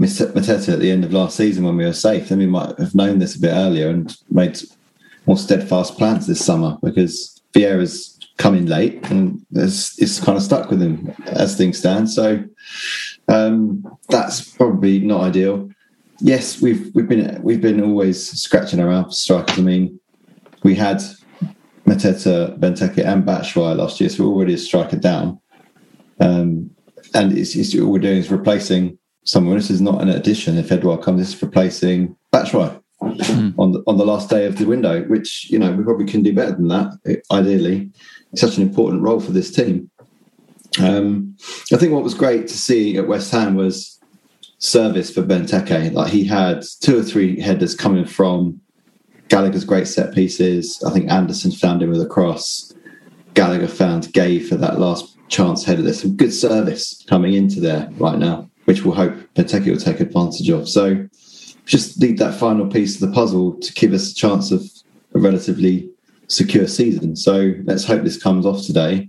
[0.00, 2.28] Mateta at the end of last season when we were safe.
[2.28, 4.60] Then we might have known this a bit earlier and made
[5.26, 10.70] more steadfast plans this summer because Vieira's coming late and it's, it's kind of stuck
[10.70, 12.10] with him as things stand.
[12.10, 12.44] So
[13.28, 15.70] um, that's probably not ideal.
[16.20, 19.58] Yes, we've we've been we've been always scratching around for strikers.
[19.58, 19.98] I mean,
[20.62, 21.02] we had
[21.86, 25.38] Mateta, Benteke, and Batshuayi last year, so we're already a striker down.
[26.20, 26.70] Um,
[27.12, 29.56] and it's, it's, all we're doing is replacing someone.
[29.56, 30.56] This is not an addition.
[30.56, 32.80] If Edouard comes, this is replacing Batshuayi.
[33.02, 33.54] mm.
[33.58, 36.22] on the on the last day of the window, which you know we probably can
[36.22, 37.22] do better than that.
[37.30, 37.90] Ideally,
[38.32, 39.90] it's such an important role for this team.
[40.80, 41.36] Um,
[41.72, 44.00] I think what was great to see at West Ham was
[44.58, 45.92] service for Benteke.
[45.92, 48.60] Like he had two or three headers coming from
[49.28, 50.82] Gallagher's great set pieces.
[50.86, 52.72] I think Anderson found him with a cross.
[53.34, 55.82] Gallagher found Guéhi for that last chance header.
[55.82, 60.00] There's some good service coming into there right now, which we'll hope Benteke will take
[60.00, 60.68] advantage of.
[60.68, 61.08] So
[61.64, 64.62] just need that final piece of the puzzle to give us a chance of
[65.14, 65.88] a relatively
[66.28, 67.16] secure season.
[67.16, 69.08] So let's hope this comes off today.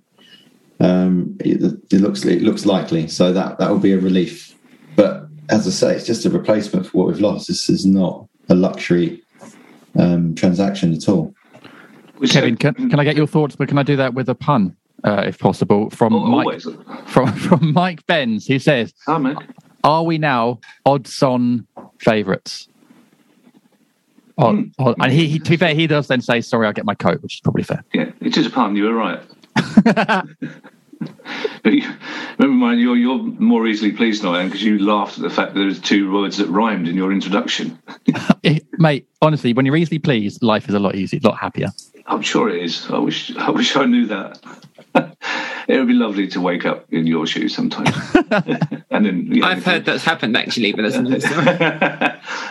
[0.80, 4.56] Um, it, it, looks it looks likely, so that that will be a relief.
[4.96, 7.48] But as I say, it's just a replacement for what we've lost.
[7.48, 9.24] This is not a luxury
[9.98, 11.34] um, transaction at all.
[12.30, 13.56] Kevin, can, can I get your thoughts?
[13.56, 16.62] But can I do that with a pun, uh, if possible, from oh, Mike
[17.08, 19.36] from from Mike Benz, who says, oh,
[19.84, 21.68] "Are we now odds-on
[22.00, 22.70] favourites?"
[24.38, 24.72] Oh, mm.
[24.80, 26.96] oh, and he, he, to be fair, he does then say, "Sorry, I'll get my
[26.96, 27.84] coat," which is probably fair.
[27.94, 28.76] Yeah, it is a pun.
[28.76, 29.22] You were right.
[31.64, 31.90] but you,
[32.38, 35.30] remember, mine, you're you're more easily pleased than I am because you laughed at the
[35.30, 37.80] fact that there was two words that rhymed in your introduction.
[38.44, 41.70] Eh, mate, honestly, when you're easily pleased, life is a lot easier, a lot happier.
[42.06, 42.88] I'm sure it is.
[42.92, 44.40] I wish I wish I knew that.
[45.68, 47.90] it would be lovely to wake up in your shoes sometimes.
[48.90, 51.48] and then you know, I've heard that's happened actually, but that's another story.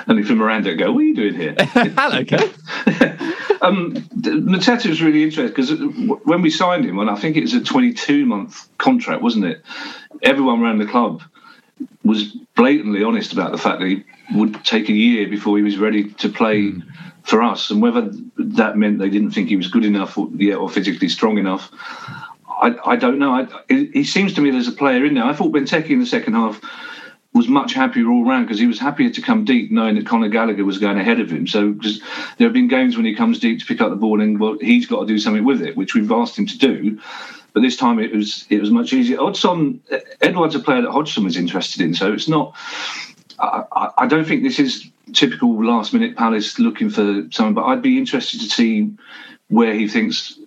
[0.06, 1.54] and if Miranda go, what are you doing here?
[1.58, 3.62] Hello, Kev.
[3.62, 5.70] um, Mateta was really interesting because
[6.24, 9.62] when we signed him, and I think it was a 22 month contract, wasn't it?
[10.22, 11.22] Everyone around the club
[12.04, 14.04] was blatantly honest about the fact that he
[14.34, 16.62] would take a year before he was ready to play.
[16.62, 16.82] Mm
[17.24, 20.54] for us, and whether that meant they didn't think he was good enough or, yeah,
[20.54, 21.70] or physically strong enough,
[22.84, 23.46] I, don't know.
[23.68, 25.24] It, he seems to me there's a player in there.
[25.24, 26.60] I thought Benteke in the second half
[27.34, 30.28] was much happier all round because he was happier to come deep knowing that Conor
[30.28, 31.46] Gallagher was going ahead of him.
[31.46, 31.74] So
[32.38, 34.56] there have been games when he comes deep to pick up the ball and well,
[34.60, 37.00] he's got to do something with it, which we've asked him to do.
[37.52, 39.18] But this time it was it was much easier.
[39.18, 39.80] Odsonne
[40.20, 42.54] Edouard's a player that Hodgson was interested in, so it's not.
[43.38, 47.82] I, I don't think this is typical last minute Palace looking for someone, but I'd
[47.82, 48.92] be interested to see
[49.48, 50.38] where he thinks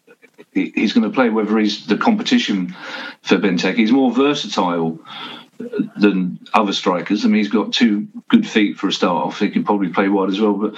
[0.65, 2.75] he's going to play, whether he's the competition
[3.21, 3.75] for Benteke.
[3.75, 4.99] He's more versatile
[5.95, 7.25] than other strikers.
[7.25, 9.39] I mean, he's got two good feet for a start off.
[9.39, 10.53] He can probably play wide as well.
[10.53, 10.75] But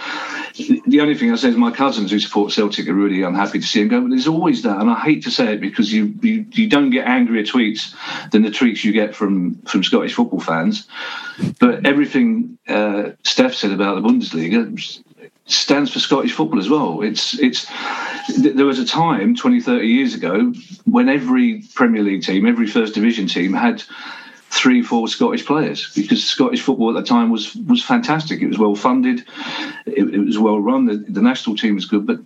[0.87, 3.65] the only thing I say is my cousins who support Celtic are really unhappy to
[3.65, 4.01] see him go.
[4.01, 6.91] But there's always that, and I hate to say it because you you, you don't
[6.91, 7.93] get angrier tweets
[8.31, 10.87] than the tweets you get from from Scottish football fans.
[11.59, 15.03] But everything uh, Steph said about the Bundesliga
[15.49, 17.01] stands for Scottish football as well.
[17.01, 17.65] It's it's
[18.37, 20.53] there was a time 20 30 years ago
[20.85, 23.83] when every Premier League team, every first division team had
[24.51, 28.41] three, four Scottish players because Scottish football at the time was was fantastic.
[28.41, 29.25] It was well funded,
[29.85, 30.85] it, it was well run.
[30.85, 32.19] The, the, national team was good, but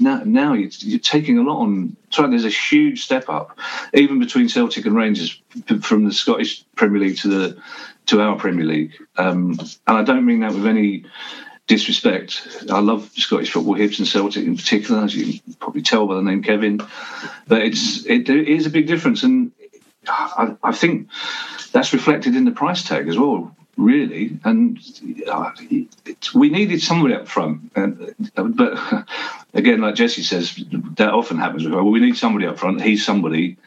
[0.00, 1.96] now, now you're, you're, taking a lot on.
[2.16, 3.58] There's a huge step up,
[3.94, 5.40] even between Celtic and Rangers,
[5.82, 7.62] from the Scottish Premier League to the
[8.06, 8.94] to our Premier League.
[9.16, 11.04] Um, and I don't mean that with any
[11.66, 12.46] disrespect.
[12.70, 16.14] I love Scottish football, Hibs and Celtic in particular, as you can probably tell by
[16.14, 16.80] the name Kevin.
[17.46, 19.52] But it's it, it is a big difference, and
[20.06, 21.08] I, I think
[21.72, 24.38] that's reflected in the price tag as well really.
[24.44, 24.78] And
[25.26, 25.50] uh,
[26.34, 27.72] we needed somebody up front.
[27.76, 29.06] And, but
[29.54, 30.58] again, like Jesse says,
[30.96, 31.68] that often happens.
[31.68, 32.82] Well, we need somebody up front.
[32.82, 33.58] He's somebody.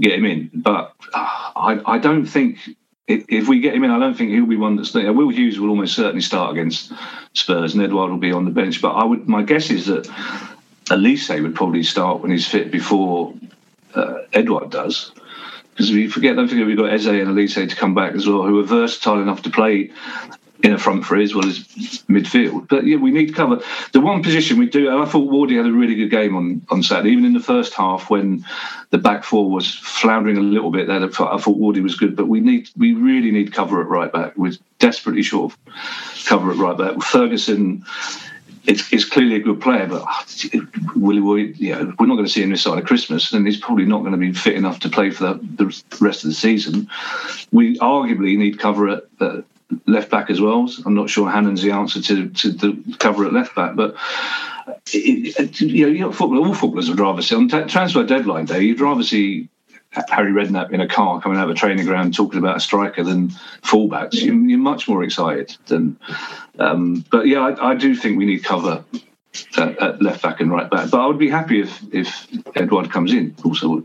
[0.00, 0.50] Get him in.
[0.54, 2.58] But uh, I, I don't think
[3.08, 5.12] if we get him in, I don't think he'll be one that's there.
[5.12, 6.92] Will Hughes will almost certainly start against
[7.34, 8.80] Spurs, and Edouard will be on the bench.
[8.80, 10.04] But I would, my guess is that
[10.86, 13.34] Olise would probably start when he's fit before
[13.94, 15.12] uh, Edouard does
[15.72, 18.26] because if you forget, don't forget, we've got Eze and Olise to come back as
[18.26, 19.90] well, who are versatile enough to play
[20.62, 21.58] in a front three as well as
[22.08, 22.68] midfield.
[22.68, 23.60] But yeah, we need cover.
[23.92, 26.64] The one position we do, and I thought Wardy had a really good game on,
[26.70, 28.44] on Saturday, even in the first half when
[28.90, 30.86] the back four was floundering a little bit.
[30.86, 34.12] There, I thought Wardy was good, but we need we really need cover at right
[34.12, 34.36] back.
[34.36, 37.02] We're desperately short of cover at right back.
[37.02, 37.84] Ferguson
[38.64, 40.04] it's, it's clearly a good player, but
[40.94, 43.44] will we, you know, we're not going to see him this side of Christmas, and
[43.44, 46.30] he's probably not going to be fit enough to play for the, the rest of
[46.30, 46.88] the season.
[47.50, 49.42] We arguably need cover at uh,
[49.86, 50.68] left back as well.
[50.84, 53.96] I'm not sure Hannam's the answer to, to the cover at left back, but
[54.92, 58.04] it, it, you know, you know football, all footballers would rather see on t- transfer
[58.04, 58.62] deadline day.
[58.62, 59.48] You'd rather see
[60.08, 63.02] Harry Redknapp in a car coming out of a training ground talking about a striker
[63.02, 63.28] than
[63.62, 64.14] fullbacks.
[64.14, 65.98] You're, you're much more excited than.
[66.58, 68.84] Um, but yeah, I, I, do think we need cover
[69.58, 70.90] at, left back and right back.
[70.90, 72.26] But I would be happy if if
[72.56, 73.34] Edouard comes in.
[73.44, 73.84] Also,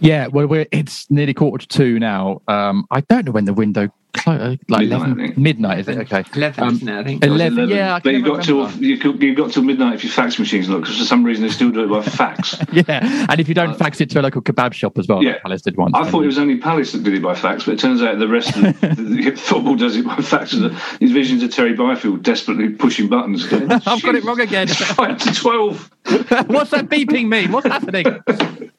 [0.00, 2.42] yeah, well, it's nearly quarter to two now.
[2.48, 3.88] Um, I don't know when the window
[4.26, 5.98] like Midnight, 11, midnight, is it?
[5.98, 6.24] Okay.
[6.34, 7.24] 11, Um, isn't it, I think?
[7.24, 7.94] 11, yeah.
[7.96, 8.84] I but you never got till remember.
[8.84, 11.44] you could, you got till midnight if your fax machines look because for some reason
[11.44, 12.56] they still do it by fax.
[12.72, 15.32] Yeah, and if you don't fax it to a local kebab shop as well, Yeah.
[15.32, 15.94] like Palace did once.
[15.94, 18.02] I then thought it was only Palace that did it by fax, but it turns
[18.02, 20.52] out the rest of the, the football does it by fax.
[20.52, 23.50] And the- These visions of Terry Byfield desperately pushing buttons.
[23.52, 24.68] I've got it wrong again.
[24.68, 25.90] Five to twelve.
[26.46, 27.50] What's that beeping mean?
[27.50, 28.06] What's happening?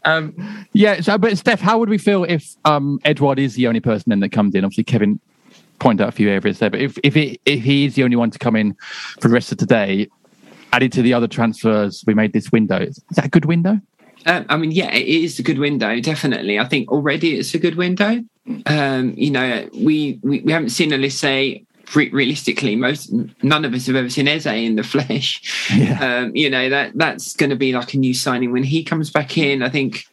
[0.05, 3.82] Um, yeah, so but Steph, how would we feel if um, Edouard is the only
[3.82, 4.63] person then that comes in?
[4.63, 5.19] Obviously, Kevin
[5.80, 8.15] pointed out a few areas there, but if if, it, if he is the only
[8.15, 8.75] one to come in
[9.19, 10.07] for the rest of today,
[10.71, 13.80] added to the other transfers we made this window, is that a good window?
[14.25, 16.59] Um, I mean, yeah, it is a good window, definitely.
[16.59, 18.23] I think already it's a good window.
[18.65, 21.65] Um, you know, we, we, we haven't seen Olise
[21.96, 22.76] re- realistically.
[22.76, 23.12] Most
[23.44, 25.42] none of us have ever seen Eze in the flesh.
[25.78, 26.22] Yeah.
[26.22, 29.12] Um, you know that that's going to be like a new signing when he comes
[29.12, 29.62] back in.
[29.62, 30.06] I think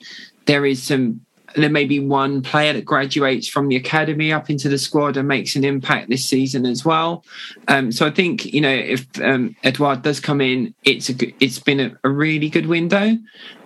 [0.46, 1.20] there is some.
[1.54, 5.28] There may be one player that graduates from the academy up into the squad and
[5.28, 7.24] makes an impact this season as well.
[7.68, 11.32] Um, so I think you know if um, Edouard does come in, it's a good,
[11.40, 13.16] it's been a, a really good window.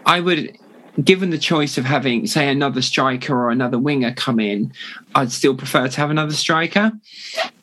[0.04, 0.56] I would,
[1.02, 4.72] given the choice of having say another striker or another winger come in,
[5.14, 6.92] I'd still prefer to have another striker.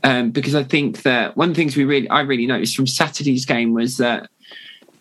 [0.03, 2.87] Um, because I think that one of the things we really I really noticed from
[2.87, 4.29] Saturday's game was that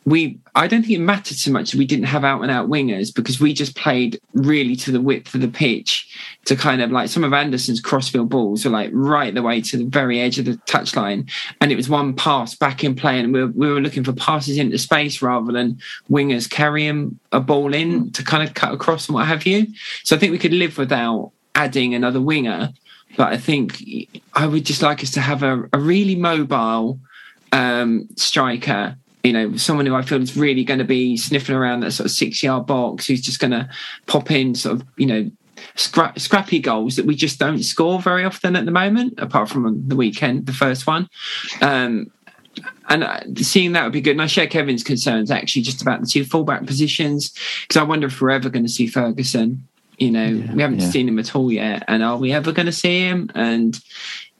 [0.06, 2.68] we I don't think it mattered so much that we didn't have out and out
[2.68, 6.08] wingers because we just played really to the width of the pitch
[6.44, 9.76] to kind of like some of Andersen's crossfield balls were like right the way to
[9.78, 11.30] the very edge of the touchline
[11.60, 14.12] and it was one pass back in play and we were, we were looking for
[14.12, 15.78] passes into space rather than
[16.10, 19.66] wingers carrying a ball in to kind of cut across and what have you
[20.04, 22.72] so I think we could live without adding another winger
[23.16, 23.82] but I think
[24.34, 27.00] I would just like us to have a, a really mobile
[27.54, 28.96] um, striker.
[29.24, 32.04] You know, someone who I feel is really going to be sniffing around that sort
[32.04, 33.68] of six-yard box, who's just going to
[34.06, 35.30] pop in, sort of, you know,
[35.76, 39.88] scra- scrappy goals that we just don't score very often at the moment, apart from
[39.88, 41.08] the weekend, the first one.
[41.60, 42.12] Um,
[42.88, 44.12] and uh, seeing that would be good.
[44.12, 48.06] And I share Kevin's concerns actually just about the two fullback positions because I wonder
[48.06, 49.66] if we're ever going to see Ferguson.
[49.98, 50.90] You know, we haven't yeah.
[50.90, 53.30] seen him at all yet, and are we ever going to see him?
[53.34, 53.78] And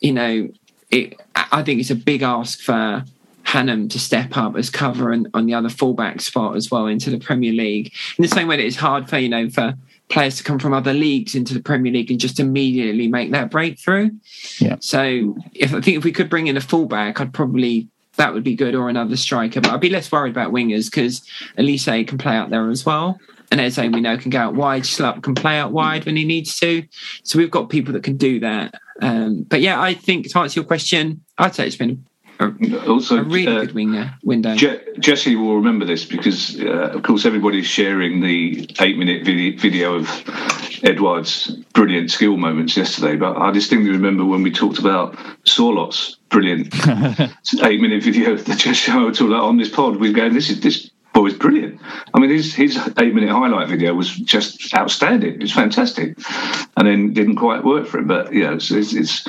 [0.01, 0.49] you know,
[0.91, 3.05] it, I think it's a big ask for
[3.45, 7.11] Hannam to step up as cover and on the other fullback spot as well into
[7.11, 7.92] the Premier League.
[8.18, 9.74] In the same way that it's hard for you know for
[10.09, 13.51] players to come from other leagues into the Premier League and just immediately make that
[13.51, 14.11] breakthrough.
[14.59, 14.76] Yeah.
[14.80, 18.45] So if I think if we could bring in a fullback, I'd probably that would
[18.45, 19.61] be good or another striker.
[19.61, 21.22] But I'd be less worried about wingers because
[21.59, 23.18] Olise can play out there as well.
[23.51, 24.82] And Eze, we know, can go out wide.
[24.82, 26.82] Schlupp can play out wide when he needs to.
[27.22, 28.74] So we've got people that can do that.
[29.01, 31.97] Um, but yeah, I think to answer your question, I'd say it's been a,
[32.41, 34.55] Also, a really uh, good winger window.
[34.55, 39.95] Je- Jesse will remember this because, uh, of course, everybody's sharing the eight-minute video, video
[39.95, 40.09] of
[40.82, 43.16] Edouard's brilliant skill moments yesterday.
[43.16, 45.14] But I distinctly remember when we talked about
[45.45, 46.74] Sørloth's brilliant
[47.62, 49.97] eight-minute video that Jesse and I were talking about on this pod.
[49.97, 51.81] We were going, "This is this boy's brilliant."
[52.12, 55.35] I mean, his his eight-minute highlight video was just outstanding.
[55.35, 56.19] It was fantastic,
[56.77, 58.07] and then didn't quite work for him.
[58.07, 59.27] But yeah, it's, it's, it's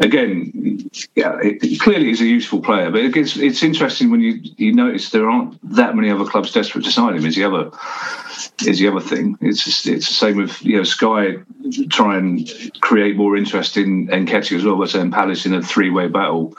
[0.00, 2.90] again, yeah, it, clearly is a useful player.
[2.90, 6.52] But it gets, it's interesting when you you notice there aren't that many other clubs
[6.52, 7.24] desperate to sign him.
[7.24, 7.70] Is the other
[8.66, 9.38] is the other thing.
[9.40, 11.36] It's just, it's the same with you know Sky
[11.88, 12.48] try and
[12.80, 16.56] create more interest in Nketiah as well by saying Palace in a three way battle.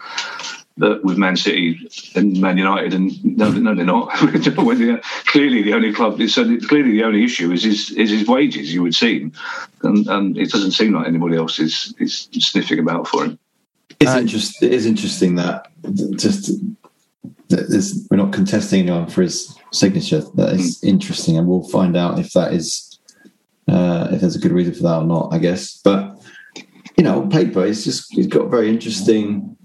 [0.79, 1.77] That with Man City
[2.15, 4.17] and Man United, and no, no, they're not.
[4.21, 6.21] They're- clearly, the only club.
[6.29, 8.73] So clearly, the only issue is his is his wages.
[8.73, 9.33] You would seem,
[9.83, 13.39] and, and it doesn't seem like anybody else is is sniffing about for him.
[13.99, 15.67] It's interest, It is interesting that
[16.15, 16.51] just
[17.49, 20.21] that there's, we're not contesting anyone for his signature.
[20.35, 22.99] That is interesting, and we'll find out if that is
[23.67, 25.33] uh, if there's a good reason for that or not.
[25.33, 26.15] I guess, but
[26.95, 29.57] you know, on paper, he's just he's got very interesting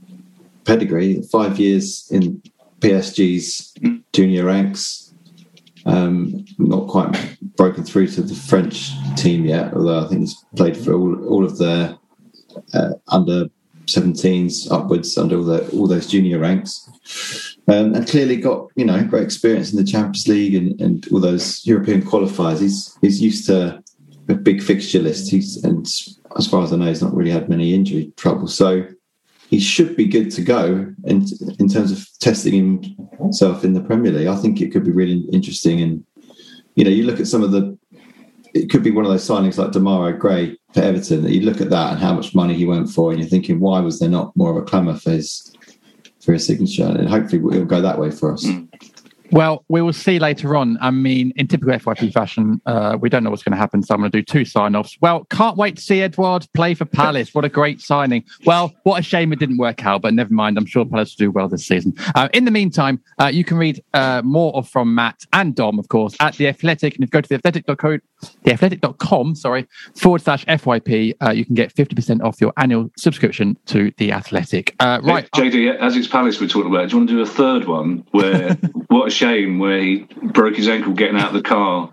[0.64, 1.22] pedigree.
[1.30, 2.42] Five years in
[2.80, 3.74] PSG's
[4.12, 5.14] junior ranks.
[5.86, 10.76] Um, not quite broken through to the French team yet, although I think he's played
[10.76, 11.98] for all, all of their
[12.72, 13.46] uh, under
[13.86, 16.88] 17s upwards under all, the, all those junior ranks.
[17.68, 21.20] Um, and clearly got you know great experience in the Champions League and, and all
[21.20, 22.60] those European qualifiers.
[22.60, 23.82] He's he's used to
[24.28, 25.30] a big fixture list.
[25.30, 25.86] He's and
[26.36, 28.48] as far as I know, he's not really had many injury trouble.
[28.48, 28.86] So
[29.48, 30.92] he should be good to go.
[31.04, 31.28] And
[31.58, 32.82] in terms of testing
[33.18, 35.80] himself in the Premier League, I think it could be really interesting.
[35.80, 36.04] And
[36.74, 37.78] you know, you look at some of the.
[38.54, 41.22] It could be one of those signings like Demarai Gray for Everton.
[41.22, 43.58] That you look at that and how much money he went for, and you're thinking,
[43.58, 45.54] why was there not more of a clamour for his
[46.20, 46.86] for his signature?
[46.86, 48.44] And hopefully, it'll go that way for us.
[48.44, 48.63] Mm.
[49.34, 50.78] Well, we will see later on.
[50.80, 53.82] I mean, in typical FYP fashion, uh, we don't know what's going to happen.
[53.82, 54.96] So I'm going to do two sign offs.
[55.00, 57.34] Well, can't wait to see Edouard play for Palace.
[57.34, 58.24] What a great signing.
[58.46, 60.56] Well, what a shame it didn't work out, but never mind.
[60.56, 61.94] I'm sure Palace will do well this season.
[62.14, 65.88] Uh, in the meantime, uh, you can read uh, more from Matt and Dom, of
[65.88, 66.94] course, at The Athletic.
[66.94, 67.98] And if you go to theathletic.co,
[68.30, 69.66] theathletic.com, sorry,
[69.96, 74.74] forward slash FYP, uh, you can get 50% off your annual subscription to The Athletic.
[74.80, 75.28] Uh, right.
[75.32, 78.06] JD, as it's Palace we're talking about, do you want to do a third one
[78.10, 78.54] where
[78.88, 81.90] what a shame where he broke his ankle getting out of the car,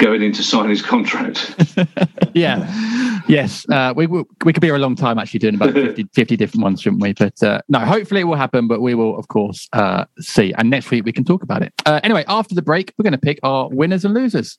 [0.00, 1.54] going in to sign his contract.
[2.34, 6.04] yeah, yes, uh, we we could be here a long time actually doing about 50,
[6.14, 7.12] 50 different ones, shouldn't we?
[7.12, 8.66] But uh, no, hopefully it will happen.
[8.66, 10.52] But we will, of course, uh, see.
[10.54, 11.72] And next week we can talk about it.
[11.86, 14.58] Uh, anyway, after the break, we're going to pick our winners and losers.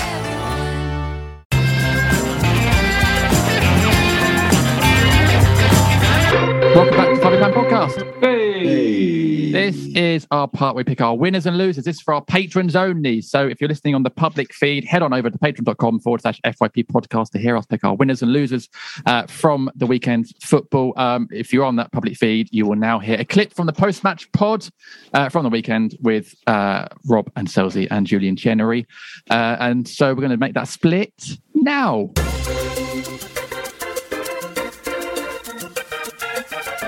[6.73, 8.21] Welcome back to Man Podcast.
[8.21, 9.51] Hey.
[9.51, 11.83] This is our part where we pick our winners and losers.
[11.83, 13.19] This is for our patrons only.
[13.19, 16.39] So if you're listening on the public feed, head on over to patreon.com forward slash
[16.45, 18.69] FYP podcast to hear us pick our winners and losers
[19.05, 20.93] uh, from the weekend's football.
[20.95, 23.73] Um, if you're on that public feed, you will now hear a clip from the
[23.73, 24.65] post match pod
[25.13, 28.87] uh, from the weekend with uh, Rob and Selzy and Julian Chenery.
[29.29, 32.11] Uh, and so we're going to make that split now.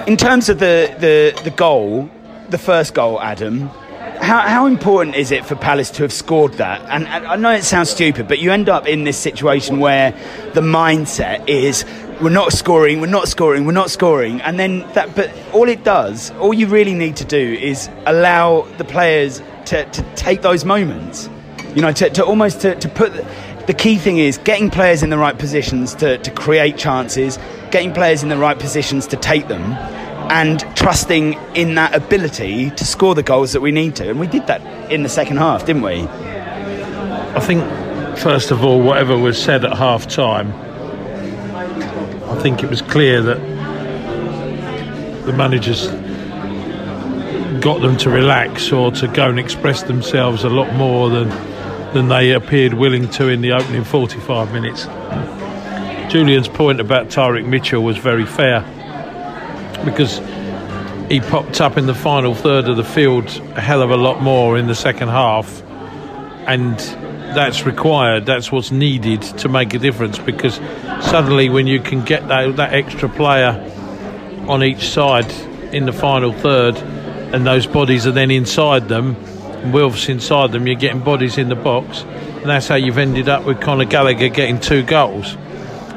[0.08, 2.10] In terms of the, the, the goal,
[2.49, 3.70] the first goal, Adam,
[4.22, 6.82] how, how important is it for Palace to have scored that?
[6.89, 10.12] And, and I know it sounds stupid, but you end up in this situation where
[10.54, 11.86] the mindset is
[12.22, 15.16] we're not scoring, we're not scoring, we're not scoring, and then that.
[15.16, 19.86] But all it does, all you really need to do is allow the players to,
[19.86, 21.30] to take those moments.
[21.76, 23.14] You know, to, to almost to, to put.
[23.66, 27.39] The key thing is getting players in the right positions to, to create chances,
[27.72, 29.61] getting players in the right positions to take them,
[30.30, 34.09] and trusting in that ability to score the goals that we need to.
[34.09, 36.01] And we did that in the second half, didn't we?
[36.01, 37.64] I think,
[38.18, 40.51] first of all, whatever was said at half time,
[42.30, 43.39] I think it was clear that
[45.26, 45.88] the managers
[47.61, 51.30] got them to relax or to go and express themselves a lot more than
[51.94, 54.86] than they appeared willing to in the opening 45 minutes.
[56.12, 58.62] Julian's point about Tyrick Mitchell was very fair
[59.86, 60.20] because
[61.10, 63.26] he popped up in the final third of the field
[63.56, 65.62] a hell of a lot more in the second half
[66.48, 66.78] and
[67.36, 70.56] that's required that's what's needed to make a difference because
[71.02, 73.60] suddenly when you can get that, that extra player
[74.48, 75.30] on each side
[75.74, 79.16] in the final third and those bodies are then inside them
[79.72, 82.01] Wilf's inside them you're getting bodies in the box.
[82.01, 85.36] And that's how you've ended up with Conor Gallagher getting two goals.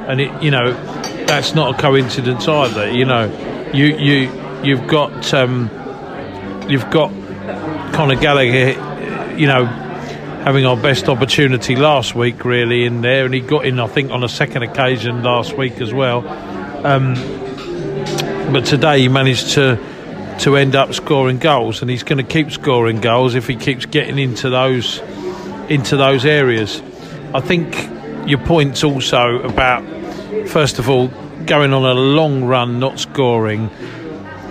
[0.08, 0.72] And it you know
[1.26, 3.26] that's not a coincidence either you know.
[3.74, 5.70] You you you've got um,
[6.68, 7.10] you've got
[7.92, 8.80] Conor Gallagher
[9.36, 13.24] you know having our best opportunity last week really in there.
[13.24, 16.26] And he got in I think on a second occasion last week as well.
[16.86, 17.14] Um,
[18.52, 19.76] but today he managed to
[20.41, 23.87] to end up scoring goals and he's going to keep scoring goals if he keeps
[23.87, 25.01] getting into those
[25.68, 26.82] into those areas.
[27.34, 27.74] I think
[28.28, 29.82] your points also about
[30.49, 31.09] first of all
[31.47, 33.70] going on a long run not scoring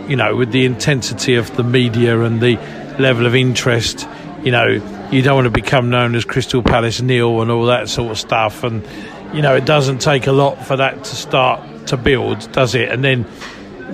[0.08, 2.56] you know with the intensity of the media and the
[3.00, 4.08] level of interest.
[4.44, 7.90] You know you don't want to become known as Crystal Palace nil and all that
[7.90, 8.86] sort of stuff and
[9.34, 12.90] you know it doesn't take a lot for that to start to build does it?
[12.90, 13.26] And then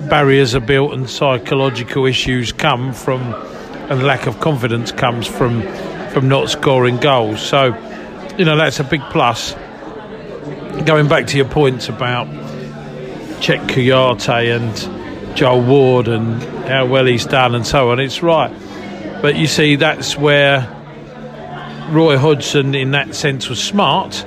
[0.08, 3.20] barriers are built and psychological issues come from
[3.90, 5.62] and lack of confidence comes from
[6.10, 7.66] from not scoring goals so
[8.38, 9.54] you know that's a big plus
[10.84, 12.26] going back to your points about
[13.42, 18.00] Cheikhou Kouyaté and Joel Ward and how well he's done and so on.
[18.00, 18.52] It's right.
[19.20, 20.60] But you see, that's where
[21.90, 24.24] Roy Hodgson, in that sense, was smart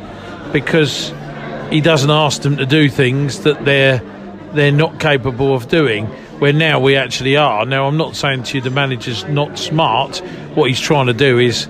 [0.51, 1.13] because
[1.69, 4.01] he doesn't ask them to do things that they're
[4.55, 6.07] they're not capable of doing.
[6.39, 7.65] Where now we actually are.
[7.65, 10.17] Now I'm not saying to you the manager's not smart.
[10.55, 11.69] What he's trying to do is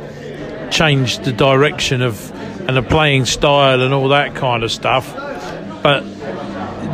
[0.72, 2.32] change the direction of
[2.68, 5.14] and the playing style and all that kind of stuff.
[5.84, 6.04] But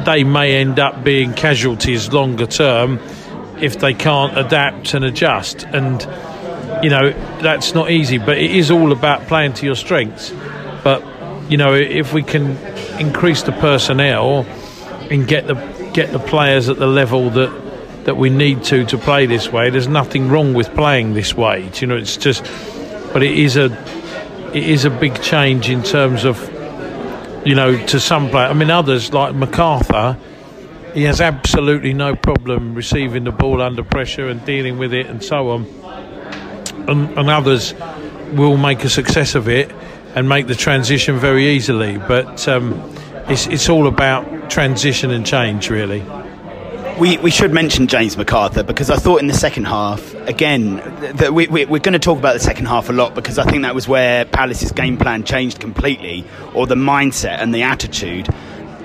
[0.05, 2.99] they may end up being casualties longer term
[3.61, 5.63] if they can't adapt and adjust.
[5.63, 6.01] And
[6.83, 7.11] you know
[7.41, 10.33] that's not easy, but it is all about playing to your strengths.
[10.83, 11.03] But
[11.49, 12.57] you know if we can
[12.99, 14.45] increase the personnel
[15.09, 15.55] and get the
[15.93, 17.61] get the players at the level that
[18.05, 19.69] that we need to to play this way.
[19.69, 21.69] There's nothing wrong with playing this way.
[21.75, 22.43] You know, it's just,
[23.13, 23.65] but it is a
[24.53, 26.39] it is a big change in terms of
[27.45, 28.51] you know to some players.
[28.51, 30.17] I mean, others like McArthur.
[30.93, 35.23] He has absolutely no problem receiving the ball under pressure and dealing with it and
[35.23, 35.65] so on.
[36.89, 37.73] And, and others
[38.33, 39.71] will make a success of it
[40.15, 41.97] and make the transition very easily.
[41.97, 42.93] But um,
[43.31, 46.03] it's, it's all about transition and change, really.
[46.99, 50.75] We, we should mention James McArthur because I thought in the second half, again,
[51.15, 53.49] that we, we, we're going to talk about the second half a lot because I
[53.49, 58.27] think that was where Palace's game plan changed completely, or the mindset and the attitude.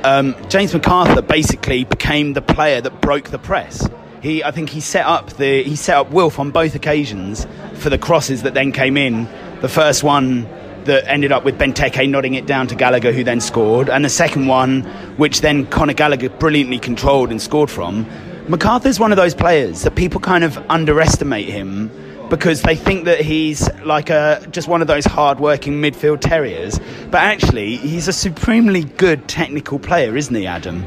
[0.05, 3.89] Um, James McArthur basically became the player that broke the press.
[4.23, 7.91] He, I think he set up the he set up Wilf on both occasions for
[7.91, 9.29] the crosses that then came in.
[9.61, 10.49] The first one
[10.87, 14.09] that ended up with Benteke nodding it down to Gallagher, who then scored, and the
[14.09, 14.83] second one,
[15.17, 18.07] which then Conor Gallagher brilliantly controlled and scored from.
[18.47, 21.91] McArthur's one of those players that people kind of underestimate him
[22.29, 26.81] because they think that he's like a just one of those hard-working midfield terriers,
[27.11, 30.85] but actually he's a supremely good technical player, isn't he, Adam?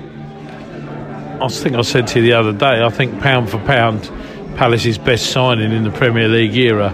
[1.42, 2.84] I think I said to you the other day.
[2.84, 4.12] I think pound for pound,
[4.58, 6.94] Palace's best signing in the Premier League era.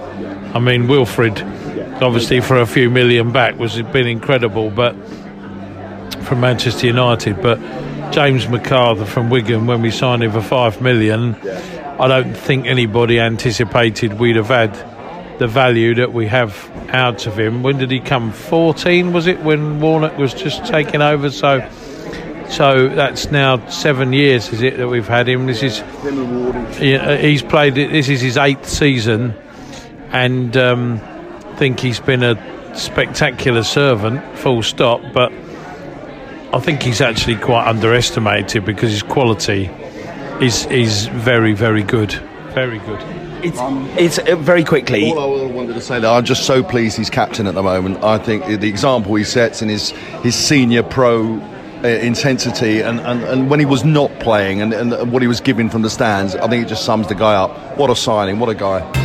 [0.56, 1.42] I mean, Wilfred
[2.02, 4.94] obviously for a few million back was been incredible, but
[6.24, 7.42] from Manchester United.
[7.42, 7.60] But
[8.12, 11.36] James McArthur from Wigan, when we signed him for five million,
[12.00, 14.74] I don't think anybody anticipated we'd have had
[15.40, 17.62] the value that we have out of him.
[17.62, 18.32] When did he come?
[18.32, 21.30] 14 was it when Warnock was just taking over?
[21.30, 21.68] So.
[22.48, 25.48] So that's now seven years, is it, that we've had him?
[25.48, 25.80] This is
[26.78, 27.74] he's played.
[27.74, 29.34] This is his eighth season,
[30.16, 31.00] and um,
[31.58, 32.36] think he's been a
[32.74, 35.32] spectacular servant, full stop, but
[36.54, 39.70] I think he's actually quite underestimated because his quality
[40.42, 42.14] is is very, very good.
[42.54, 43.02] Very good.
[43.44, 43.60] It's,
[44.00, 45.12] it's uh, very quickly.
[45.12, 48.02] All I wanted to say that I'm just so pleased he's captain at the moment.
[48.02, 49.90] I think the example he sets in his,
[50.24, 51.40] his senior pro
[51.84, 55.42] uh, intensity and, and, and when he was not playing and, and what he was
[55.42, 57.78] giving from the stands, I think it just sums the guy up.
[57.78, 59.05] What a signing, what a guy.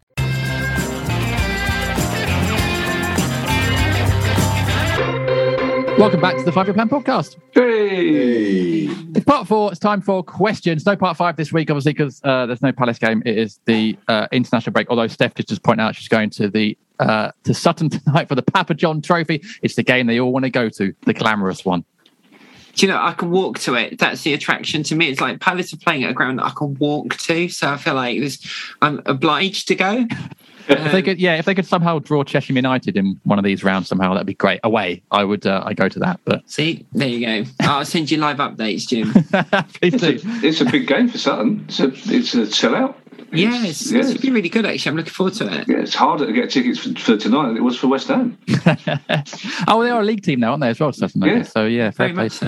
[6.01, 7.35] Welcome back to the Five Year Plan podcast.
[7.51, 8.87] Hey.
[8.87, 9.69] It's part four.
[9.69, 10.83] It's time for questions.
[10.83, 13.21] No part five this week, obviously, because uh, there's no Palace game.
[13.23, 14.89] It is the uh, international break.
[14.89, 18.33] Although Steph did just point out she's going to the uh, to Sutton tonight for
[18.33, 19.43] the Papa John Trophy.
[19.61, 21.85] It's the game they all want to go to, the glamorous one.
[22.73, 23.99] Do you know, I can walk to it.
[23.99, 25.09] That's the attraction to me.
[25.09, 27.47] It's like Palace are playing at a ground that I can walk to.
[27.47, 28.43] So I feel like this,
[28.81, 30.07] I'm obliged to go.
[30.67, 33.63] If they could, yeah, if they could somehow draw Cheshire United in one of these
[33.63, 34.59] rounds somehow, that'd be great.
[34.63, 36.19] Away, I would, uh, I go to that.
[36.25, 37.49] But see, there you go.
[37.61, 39.11] I'll send you live updates, Jim.
[39.73, 40.29] Please it's, do.
[40.29, 41.65] A, it's a big game for Sutton.
[41.67, 42.95] It's a, it's a sellout.
[43.31, 44.09] Yes, yes.
[44.09, 44.65] it should be really good.
[44.65, 45.67] Actually, I'm looking forward to it.
[45.67, 48.37] Yeah, it's harder to get tickets for, for tonight than it was for West Ham.
[49.67, 50.91] oh, they are a league team now, aren't they, as well?
[50.91, 51.41] Sutton, I Yeah.
[51.43, 52.29] So, yeah, fair Very play.
[52.29, 52.47] so.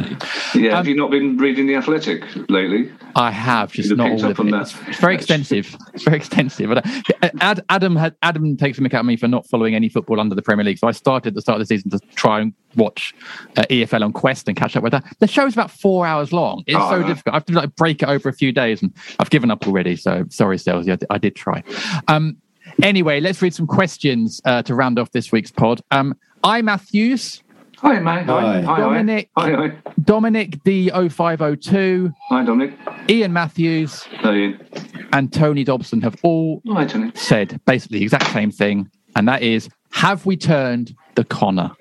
[0.59, 2.91] Yeah, Um, have you not been reading the Athletic lately?
[3.15, 4.51] I have just You've not all up of on it.
[4.51, 4.61] that.
[4.61, 5.75] It's, it's very extensive.
[5.93, 6.69] It's very extensive.
[6.69, 6.85] But
[7.21, 10.19] uh, Ad, Adam had Adam takes a mick at me for not following any football
[10.19, 10.79] under the Premier League.
[10.79, 13.13] So I started at the start of the season to try and watch
[13.55, 15.03] uh, EFL on Quest and catch up with that.
[15.19, 16.63] The show's about four hours long.
[16.65, 17.07] It's Oh, so no.
[17.07, 17.33] difficult.
[17.33, 19.95] I have to like break it over a few days, and I've given up already.
[19.95, 20.89] So sorry, Sales.
[21.09, 21.63] I, I did try.
[22.07, 22.37] Um,
[22.81, 25.81] anyway, let's read some questions uh, to round off this week's pod.
[25.91, 27.41] Um, I Matthews.
[27.77, 28.25] Hi, mate.
[28.25, 28.61] Hi.
[28.61, 29.29] Hi, hi, Dominic.
[29.35, 29.51] hi.
[29.51, 29.77] Hi, hi.
[30.03, 32.77] Dominic D0502, Hi, Dominic.
[33.09, 34.67] Ian Matthews, Hi, Ian.
[35.11, 37.11] and Tony Dobson have all Hi, Tony.
[37.13, 41.71] said basically the exact same thing, and that is, have we turned the Connor?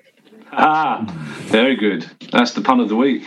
[0.51, 1.05] Ah,
[1.45, 2.05] very good.
[2.33, 3.23] That's the pun of the week.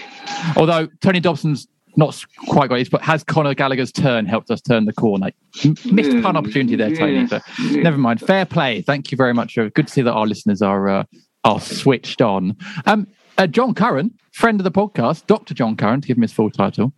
[0.54, 1.66] Although Tony Dobson's
[1.96, 5.30] not quite got it, but has Conor Gallagher's turn helped us turn the corner?
[5.64, 8.20] Missed Yeah, pun opportunity there, Tony, but never mind.
[8.20, 8.82] Fair play.
[8.82, 9.56] Thank you very much.
[9.56, 11.04] Uh, Good to see that our listeners are uh,
[11.44, 12.56] are switched on.
[12.86, 13.06] Um,
[13.38, 15.54] uh, John Curran, friend of the podcast, Dr.
[15.54, 16.92] John Curran, to give him his full title,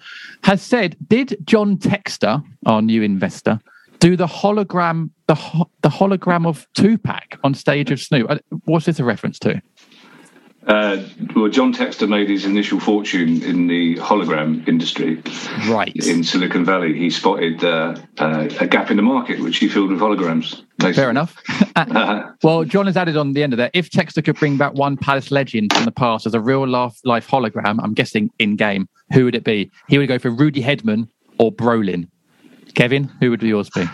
[0.45, 3.61] has said, "Did John Textor, our new investor,
[4.01, 8.31] do the hologram the ho- the hologram of Tupac on stage of Snoop?
[8.31, 9.61] Uh, What's this a reference to?
[10.69, 11.03] Uh,
[11.35, 15.23] well, John Textor made his initial fortune in the hologram industry.
[15.67, 15.97] Right.
[16.07, 19.91] In Silicon Valley, he spotted uh, uh, a gap in the market, which he filled
[19.91, 20.63] with holograms.
[20.77, 20.93] basically.
[20.93, 21.37] Fair enough.
[21.79, 23.71] Uh, Well, John has added on the end of that.
[23.73, 26.99] If Textor could bring back one Palace legend from the past as a real life,
[27.05, 29.71] life hologram, I'm guessing in game, who would it be?
[29.87, 31.09] He would go for Rudi Hedman
[31.39, 32.09] or Brolin.
[32.75, 33.85] Kevin, who would yours be?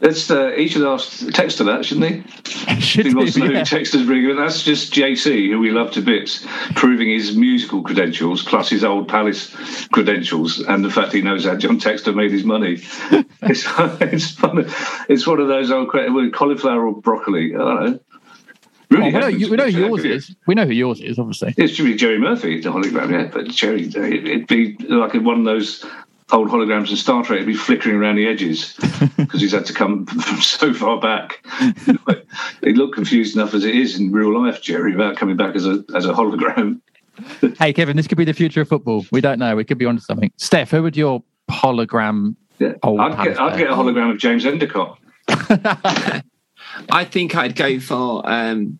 [0.00, 0.30] Let's.
[0.30, 2.80] Uh, he should ask Textor that, shouldn't he?
[2.80, 3.62] Should he wants to know who yeah.
[3.62, 4.36] Textor's bringing.
[4.36, 9.08] That's just JC, who we love to bits, proving his musical credentials plus his old
[9.08, 9.54] Palace
[9.88, 12.74] credentials and the fact he knows how John Textor made his money.
[13.42, 13.64] it's
[14.02, 14.66] it's fun.
[15.08, 17.54] It's one of those old cauliflower or broccoli.
[17.54, 18.00] I don't know.
[18.92, 20.36] Oh, we know, you, we know who yours is.
[20.46, 21.54] We know who yours is, obviously.
[21.56, 23.30] It should be Jerry Murphy, the hologram, yeah.
[23.32, 25.84] But Jerry, it'd be like one of those
[26.32, 27.36] old holograms in Star Trek.
[27.36, 28.74] It'd be flickering around the edges
[29.16, 31.44] because he's had to come from so far back.
[32.62, 35.66] he looked confused enough as it is in real life, Jerry, about coming back as
[35.66, 36.80] a as a hologram.
[37.58, 39.06] Hey, Kevin, this could be the future of football.
[39.10, 39.56] We don't know.
[39.56, 40.30] We could be onto something.
[40.36, 42.74] Steph, who would your hologram Yeah.
[42.82, 44.98] I'd get, I'd get a hologram of James Endicott.
[46.90, 48.22] I think I'd go for.
[48.28, 48.78] Um,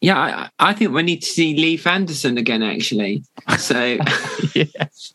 [0.00, 0.18] yeah,
[0.58, 2.62] I, I think we need to see Leif Andersen again.
[2.62, 3.24] Actually,
[3.58, 3.98] so
[4.54, 5.14] yes.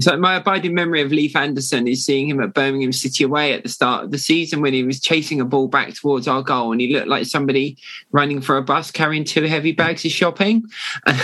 [0.00, 3.62] So my abiding memory of Leif Andersen is seeing him at Birmingham City away at
[3.62, 6.72] the start of the season when he was chasing a ball back towards our goal
[6.72, 7.76] and he looked like somebody
[8.10, 10.64] running for a bus carrying two heavy bags of shopping,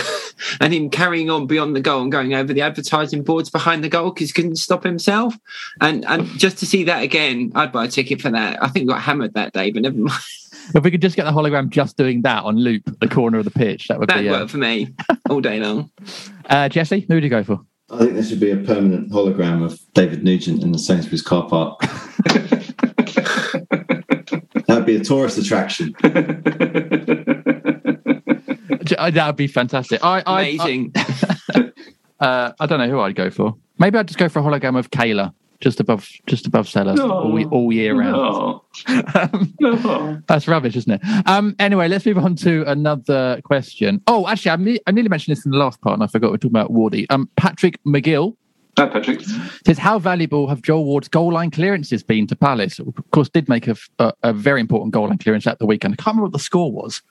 [0.61, 3.89] and him carrying on beyond the goal and going over the advertising boards behind the
[3.89, 5.35] goal because he couldn't stop himself.
[5.81, 8.63] And and just to see that again, I'd buy a ticket for that.
[8.63, 10.21] I think we got hammered that day, but never mind.
[10.75, 13.39] If we could just get the hologram just doing that on loop, at the corner
[13.39, 14.29] of the pitch, that would That'd be.
[14.29, 14.93] Uh, work for me
[15.27, 15.89] all day long.
[16.45, 17.59] uh, Jesse, who would you go for?
[17.91, 21.47] I think there should be a permanent hologram of David Nugent in the Sainsbury's car
[21.47, 21.79] park.
[24.67, 25.95] That'd be a tourist attraction.
[28.97, 30.03] That would be fantastic.
[30.03, 30.91] I, I, Amazing.
[30.95, 31.71] I,
[32.19, 33.55] uh, I don't know who I'd go for.
[33.77, 37.11] Maybe I'd just go for a hologram of Kayla, just above, just above Selhurst, No.
[37.11, 38.13] all, all year round.
[38.13, 38.63] No.
[39.59, 40.21] no.
[40.27, 41.01] That's rubbish, isn't it?
[41.27, 44.01] Um, anyway, let's move on to another question.
[44.07, 46.31] Oh, actually, I, ne- I nearly mentioned this in the last part, and I forgot
[46.31, 47.05] we are talking about Wardy.
[47.09, 48.35] Um, Patrick McGill
[48.77, 49.19] Hi, Patrick.
[49.65, 52.79] says, "How valuable have Joel Ward's goal line clearances been to Palace?
[52.79, 55.93] Of course, did make a, a, a very important goal line clearance at the weekend.
[55.93, 57.01] I can't remember what the score was.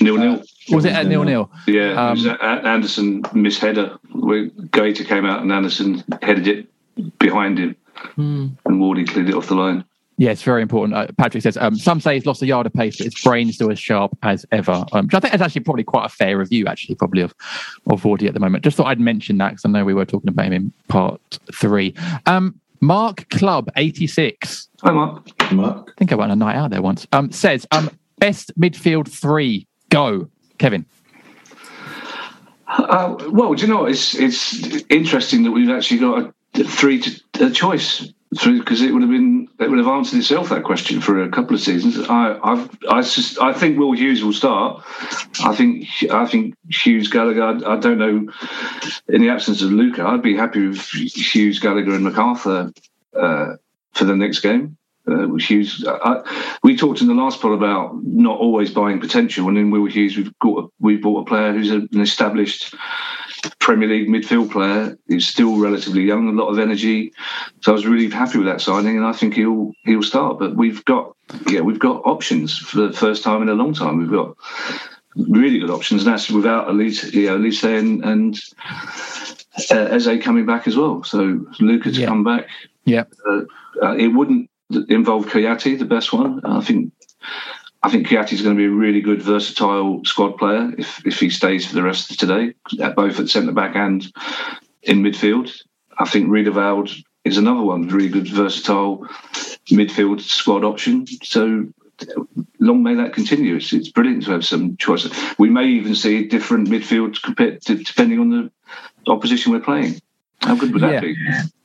[0.00, 0.42] Nil nil.
[0.70, 1.50] Was it at nil nil?
[1.68, 3.98] Yeah, it was Um, Andersen misheader.
[4.12, 7.76] Guaita came out and Andersen headed it behind him,
[8.14, 8.48] Hmm.
[8.64, 9.84] and Wardy cleared it off the line.
[10.18, 10.94] Yeah, it's very important.
[10.94, 13.54] Uh, Patrick says, um, some say he's lost a yard of pace, but his brain's
[13.54, 14.84] still as sharp as ever.
[14.92, 17.34] Um, which I think is actually probably quite a fair review, actually, probably of
[17.86, 18.62] of Wardy at the moment.
[18.62, 21.20] Just thought I'd mention that because I know we were talking about him in part
[21.52, 21.94] three.
[22.26, 24.68] Um, Mark Club eighty six.
[24.82, 25.26] Hi, Mark.
[25.52, 25.92] Mark.
[25.96, 27.06] I think I went on a night out there once.
[27.12, 29.66] Um, says um, best midfield three.
[29.88, 30.28] Go,
[30.58, 30.84] Kevin.
[32.68, 37.46] Uh, well, do you know it's it's interesting that we've actually got a three to,
[37.46, 41.22] a choice because it would have been it would have answered itself that question for
[41.22, 41.98] a couple of seasons.
[42.08, 44.82] I I've, I sus- I think Will Hughes will start.
[45.44, 47.66] I think I think Hughes Gallagher.
[47.66, 48.32] I, don't know.
[49.08, 52.74] In the absence of Luca, I'd be happy with Hughes Gallagher and McArthur
[53.14, 53.56] uh,
[53.92, 54.78] for the next game.
[55.06, 59.58] Uh, Hughes, I, we talked in the last pod about not always buying potential, and
[59.58, 62.74] in Will Hughes, we've got we've bought a player who's an established
[63.58, 64.96] Premier League midfield player.
[65.08, 67.12] He's still relatively young, a lot of energy.
[67.60, 70.38] So I was really happy with that signing, and I think he'll he'll start.
[70.38, 71.16] But we've got
[71.48, 73.98] yeah, we've got options for the first time in a long time.
[73.98, 74.36] We've got
[75.16, 78.40] really good options, and that's without Olise, you know, Olise and, and
[79.70, 81.02] uh, Eze coming back as well.
[81.04, 82.06] So Luca to Yeah.
[82.06, 82.48] come back.
[82.84, 83.04] Yeah.
[83.28, 83.42] Uh,
[83.82, 84.50] uh, it wouldn't
[84.88, 86.40] involve Kouyaté, the best one.
[86.44, 86.92] I think.
[87.82, 91.30] I think Kouyaté's going to be a really good, versatile squad player if, if he
[91.30, 92.54] stays for the rest of today,
[92.94, 94.02] both at centre back and
[94.82, 95.50] in midfield.
[95.98, 96.90] I think Riedewald
[97.24, 99.06] is another one, really good, versatile
[99.70, 101.06] midfield squad option.
[101.24, 101.66] So
[102.60, 103.56] long may that continue.
[103.56, 105.12] It's, it's brilliant to have some choices.
[105.38, 110.00] We may even see different midfields compared to, depending on the opposition we're playing.
[110.40, 111.00] How good would that Yeah.
[111.00, 111.16] be?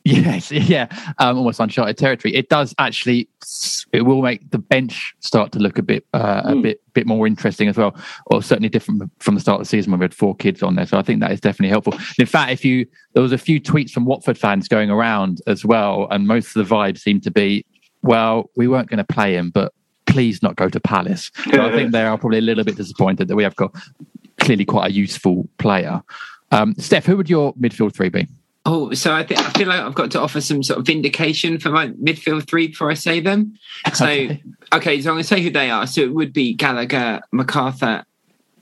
[0.08, 0.88] Yes, yeah,
[1.20, 2.34] um, almost uncharted territory.
[2.36, 3.30] It does actually.
[3.93, 7.26] It will make the bench start to look a bit, uh, a bit, bit more
[7.28, 7.95] interesting as well,
[8.28, 10.76] or certainly different from the start of the season when we had four kids on
[10.76, 10.86] there.
[10.86, 11.93] So I think that is definitely helpful.
[12.20, 15.66] In fact, if you there was a few tweets from Watford fans going around as
[15.66, 17.66] well, and most of the vibe seemed to be,
[18.01, 19.74] well, we weren't going to play him, but
[20.05, 21.32] please not go to Palace.
[21.51, 23.76] So I think they are probably a little bit disappointed that we have got
[24.39, 26.01] clearly quite a useful player.
[26.51, 28.28] Um, Steph, who would your midfield three be?
[28.70, 31.57] Oh, so I think I feel like I've got to offer some sort of vindication
[31.57, 33.57] for my midfield three before I say them.
[33.93, 34.05] So
[34.74, 35.88] okay, so I'm going to say who they are.
[35.88, 38.03] So it would be Gallagher, McArthur,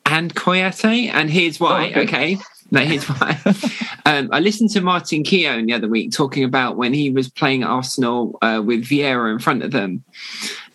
[0.05, 1.09] and Kouyaté.
[1.11, 1.91] And here's why.
[1.95, 2.37] Oh, okay.
[2.69, 3.39] No, here's why.
[4.05, 7.63] um, I listened to Martin Keown the other week talking about when he was playing
[7.63, 10.03] Arsenal uh, with Vieira in front of them,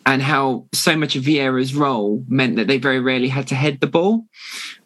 [0.07, 3.81] and how so much of Vieira's role meant that they very rarely had to head
[3.81, 4.25] the ball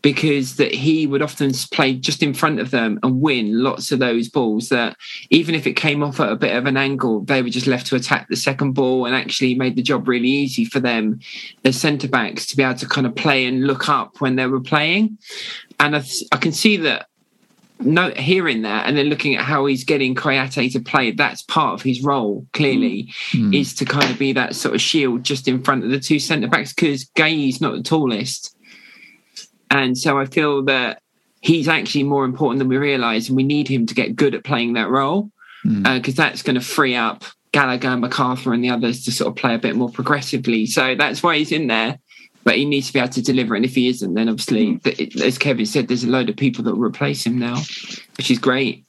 [0.02, 4.00] because that he would often play just in front of them and win lots of
[4.00, 4.96] those balls that
[5.30, 7.86] even if it came off at a bit of an angle they were just left
[7.86, 11.20] to attack the second ball and actually made the job really easy for them
[11.64, 14.46] as centre backs to be able to kind of play and look up when they
[14.46, 15.16] were playing.
[15.80, 17.08] And I, I can see that
[17.80, 21.74] no hearing that and then looking at how he's getting Kouyaté to play that's part
[21.74, 23.50] of his role clearly mm.
[23.50, 23.60] mm.
[23.60, 26.18] is to kind of be that sort of shield just in front of the two
[26.18, 28.56] centre backs because Guéhi's not the tallest
[29.70, 31.02] and so I feel that
[31.40, 34.44] he's actually more important than we realise, and we need him to get good at
[34.44, 35.30] playing that role
[35.64, 35.86] mm.
[35.86, 39.36] uh, because that's going to free up Gallagher, McArthur, and the others to sort of
[39.36, 40.66] play a bit more progressively.
[40.66, 41.98] So that's why he's in there.
[42.44, 45.16] But he needs to be able to deliver, and if he isn't, then obviously, th-
[45.22, 47.56] as Kevin said, there's a load of people that will replace him now,
[48.16, 48.84] which is great.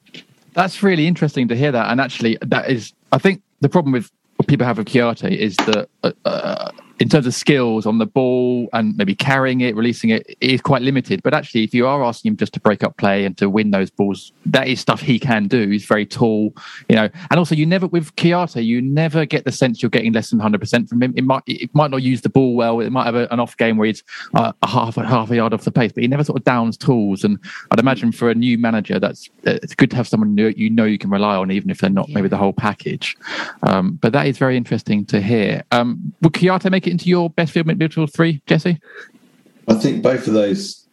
[0.53, 1.89] That's really interesting to hear that.
[1.89, 5.56] And actually, that is, I think the problem with what people have with Kouyaté is
[5.58, 10.12] that uh, uh, in terms of skills on the ball and maybe carrying it, releasing
[10.12, 11.22] it, it is quite limited.
[11.24, 13.72] But actually, if you are asking him just to break up play and to win
[13.72, 15.70] those balls, that is stuff he can do.
[15.70, 16.54] He's very tall,
[16.88, 17.10] you know.
[17.30, 20.39] And also, you never with Kouyaté, you never get the sense you're getting less than
[20.39, 21.14] 100 percent from him.
[21.18, 22.80] It might it might not use the ball well.
[22.80, 25.36] It might have a, an off game where he's uh, a half a half a
[25.36, 27.24] yard off the pace, but he never sort of downs tools.
[27.24, 27.39] And
[27.72, 30.86] I'd imagine for a new manager, that's it's good to have someone you you know
[30.86, 33.18] you can rely on, even if they're not maybe the whole package.
[33.64, 35.64] Um, but that is very interesting to hear.
[35.72, 38.80] Um, would Kouyaté make it into your best field midfield three, Jesse?
[39.68, 40.86] I think both of those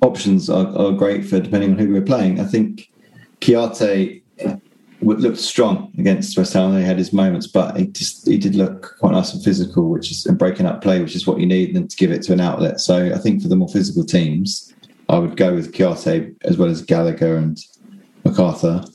[0.00, 2.40] options are, are great for depending on who we're playing.
[2.40, 2.90] I think
[3.40, 4.22] Kouyaté
[5.00, 6.76] w- looked strong against West Ham.
[6.76, 10.10] He had his moments, but he just he did look quite nice and physical, which
[10.10, 12.32] is and breaking up play, which is what you need, and to give it to
[12.32, 12.80] an outlet.
[12.80, 14.72] So I think for the more physical teams,
[15.08, 17.58] I would go with Kouyaté as well as Gallagher and
[18.24, 18.86] McArthur.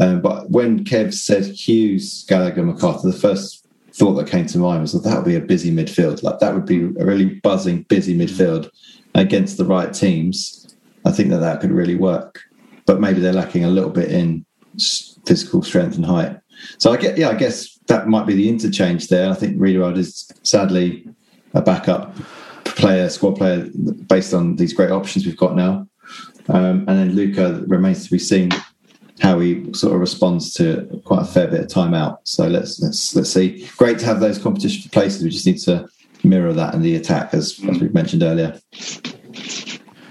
[0.00, 3.63] Um, but when Kev said Hughes, Gallagher, McArthur, the first
[3.94, 6.22] thought that came to mind was that that would be a busy midfield.
[6.22, 8.68] Like that would be a really buzzing, busy midfield
[9.14, 10.76] against the right teams.
[11.04, 12.42] I think that that could really work.
[12.86, 14.44] But maybe they're lacking a little bit in
[15.26, 16.36] physical strength and height.
[16.78, 19.30] So I get, yeah, I guess that might be the interchange there.
[19.30, 21.06] I think Riedewald is sadly
[21.54, 22.16] a backup
[22.64, 23.68] player, squad player,
[24.08, 25.86] based on these great options we've got now.
[26.48, 28.50] Um, and then Luca remains to be seen
[29.20, 32.20] how he sort of responds to quite a fair bit of time out.
[32.24, 33.68] So let's let's let's see.
[33.76, 35.22] Great to have those competition places.
[35.22, 35.88] We just need to
[36.24, 38.60] mirror that in the attack, as as we've mentioned earlier.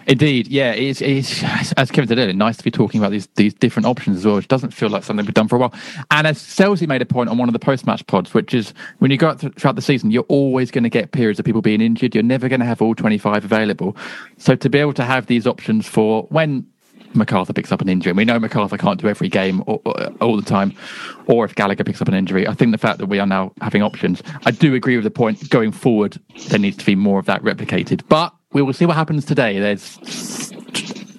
[0.05, 1.41] Indeed, yeah, it's, it's
[1.77, 4.35] as Kevin said earlier, nice to be talking about these these different options as well,
[4.35, 5.73] which doesn't feel like something we've done for a while.
[6.11, 8.73] And as Selzy made a point on one of the post match pods, which is
[8.99, 11.45] when you go out th- throughout the season, you're always going to get periods of
[11.45, 12.13] people being injured.
[12.13, 13.95] You're never going to have all 25 available.
[14.37, 16.65] So to be able to have these options for when
[17.13, 19.81] McArthur picks up an injury, and we know McArthur can't do every game all,
[20.19, 20.73] all the time,
[21.27, 23.53] or if Gallagher picks up an injury, I think the fact that we are now
[23.61, 26.19] having options, I do agree with the point going forward,
[26.49, 28.01] there needs to be more of that replicated.
[28.09, 29.59] But we will see what happens today.
[29.59, 29.97] There's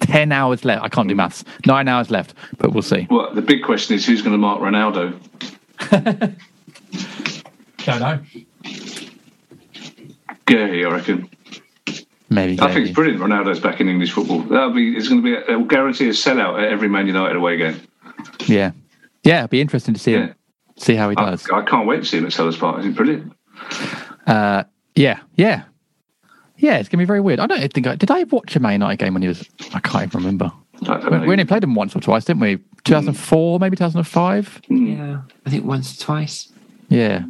[0.01, 0.83] 10 hours left.
[0.83, 1.43] I can't do maths.
[1.65, 3.07] Nine hours left, but we'll see.
[3.09, 5.19] Well, the big question is who's going to mark Ronaldo?
[7.85, 8.19] Don't know.
[10.45, 11.29] Gary, I reckon.
[12.29, 12.59] Maybe.
[12.59, 13.21] I think it's brilliant.
[13.21, 14.39] Ronaldo's back in English football.
[14.41, 14.95] That'll be.
[14.95, 15.35] It's going to be.
[15.35, 17.79] A, it'll guarantee a sellout at every Man United away game.
[18.47, 18.71] Yeah,
[19.23, 19.39] yeah.
[19.39, 20.35] It'd be interesting to see him,
[20.77, 21.47] see how he does.
[21.51, 22.83] I can't wait to see him at Selhurst Park.
[22.83, 23.33] It's brilliant.
[24.25, 24.63] Uh,
[24.95, 25.63] yeah, yeah,
[26.57, 26.77] yeah.
[26.77, 27.39] It's gonna be very weird.
[27.39, 28.09] I don't think I did.
[28.09, 29.47] I watch a Man United game when he was.
[29.73, 30.51] I can't even remember.
[30.81, 32.57] We, we only played him once or twice, didn't we?
[32.83, 34.61] 2004, maybe 2005.
[34.69, 36.51] Yeah, I think once or twice.
[36.89, 37.23] Yeah.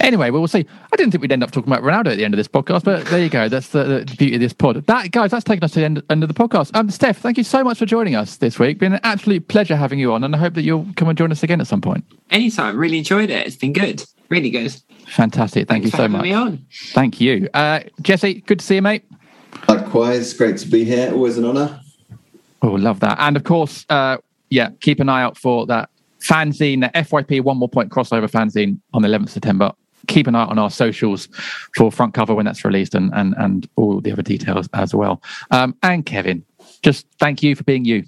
[0.00, 0.66] Anyway, well, we'll see.
[0.92, 2.84] I didn't think we'd end up talking about Ronaldo at the end of this podcast,
[2.84, 3.48] but there you go.
[3.48, 4.84] That's the, the beauty of this pod.
[4.86, 6.74] That, guys, that's taken us to the end, end of the podcast.
[6.76, 8.78] Um, Steph, thank you so much for joining us this week.
[8.78, 11.32] Been an absolute pleasure having you on, and I hope that you'll come and join
[11.32, 12.04] us again at some point.
[12.30, 12.76] Anytime.
[12.76, 13.46] Really enjoyed it.
[13.46, 14.04] It's been good.
[14.28, 14.74] Really good.
[15.06, 15.68] Fantastic.
[15.68, 16.24] Thank Thanks you for so having much.
[16.24, 16.66] me on.
[16.92, 17.48] Thank you.
[17.54, 19.04] Uh, Jesse, good to see you, mate.
[19.68, 21.12] Likewise, great to be here.
[21.12, 21.80] Always an honour.
[22.62, 23.18] Oh, love that.
[23.20, 24.18] And of course, uh,
[24.50, 25.90] yeah, keep an eye out for that
[26.24, 29.72] fanzine, the FYP One More Point crossover fanzine on the 11th of September.
[30.06, 31.28] Keep an eye on our socials
[31.76, 35.22] for front cover when that's released and and, and all the other details as well.
[35.50, 36.44] Um, and Kevin,
[36.82, 38.04] just thank you for being you.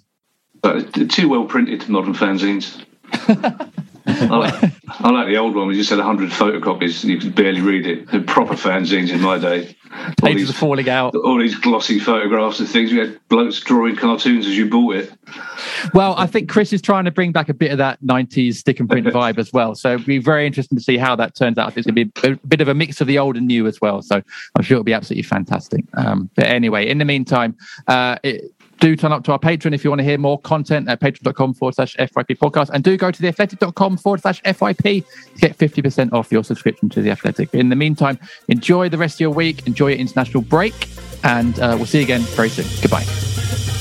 [0.61, 2.85] But too well printed modern fanzines.
[4.09, 5.67] I, like, I like the old one.
[5.67, 7.03] We just had hundred photocopies.
[7.03, 8.11] And you could barely read it.
[8.11, 9.77] The proper fanzines in my day.
[9.93, 11.15] All Pages are falling out.
[11.15, 12.93] all these glossy photographs and things.
[12.93, 15.13] We had blokes drawing cartoons as you bought it.
[15.95, 18.81] Well, I think Chris is trying to bring back a bit of that 90s stick
[18.81, 19.75] and print vibe as well.
[19.75, 21.77] So it'll be very interesting to see how that turns out.
[21.77, 23.81] It's going to be a bit of a mix of the old and new as
[23.81, 24.03] well.
[24.03, 24.23] So
[24.55, 25.85] I'm sure it'll be absolutely fantastic.
[25.95, 27.57] Um, but anyway, in the meantime,
[27.87, 30.89] uh, it, do turn up to our Patreon if you want to hear more content
[30.89, 32.71] at patreon.com forward slash FYP podcast.
[32.71, 35.05] And do go to theathletic.com forward slash FYP
[35.35, 37.55] to get 50% off your subscription to The Athletic.
[37.55, 38.19] In the meantime,
[38.49, 40.89] enjoy the rest of your week, enjoy your international break,
[41.25, 42.67] and uh, we'll see you again very soon.
[42.83, 43.76] Goodbye.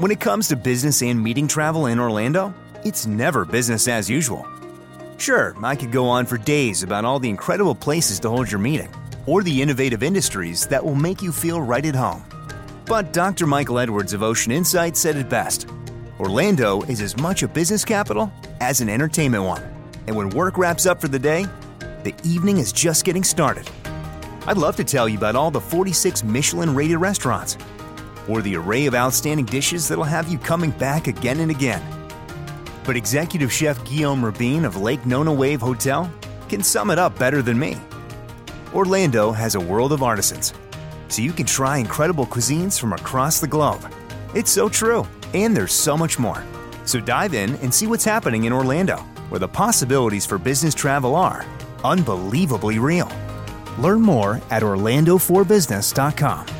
[0.00, 2.54] When it comes to business and meeting travel in Orlando,
[2.86, 4.48] it's never business as usual.
[5.18, 8.60] Sure, I could go on for days about all the incredible places to hold your
[8.60, 8.90] meeting,
[9.26, 12.24] or the innovative industries that will make you feel right at home.
[12.86, 13.46] But Dr.
[13.46, 15.68] Michael Edwards of Ocean Insight said it best
[16.18, 18.32] Orlando is as much a business capital
[18.62, 19.62] as an entertainment one.
[20.06, 21.44] And when work wraps up for the day,
[22.04, 23.68] the evening is just getting started.
[24.46, 27.58] I'd love to tell you about all the 46 Michelin rated restaurants
[28.28, 31.82] or the array of outstanding dishes that'll have you coming back again and again.
[32.84, 36.12] But executive chef Guillaume Rabin of Lake Nona Wave Hotel
[36.48, 37.76] can sum it up better than me.
[38.74, 40.54] Orlando has a world of artisans,
[41.08, 43.84] so you can try incredible cuisines from across the globe.
[44.34, 46.44] It's so true, and there's so much more.
[46.84, 48.98] So dive in and see what's happening in Orlando,
[49.28, 51.44] where the possibilities for business travel are
[51.84, 53.10] unbelievably real.
[53.78, 56.59] Learn more at orlando4business.com.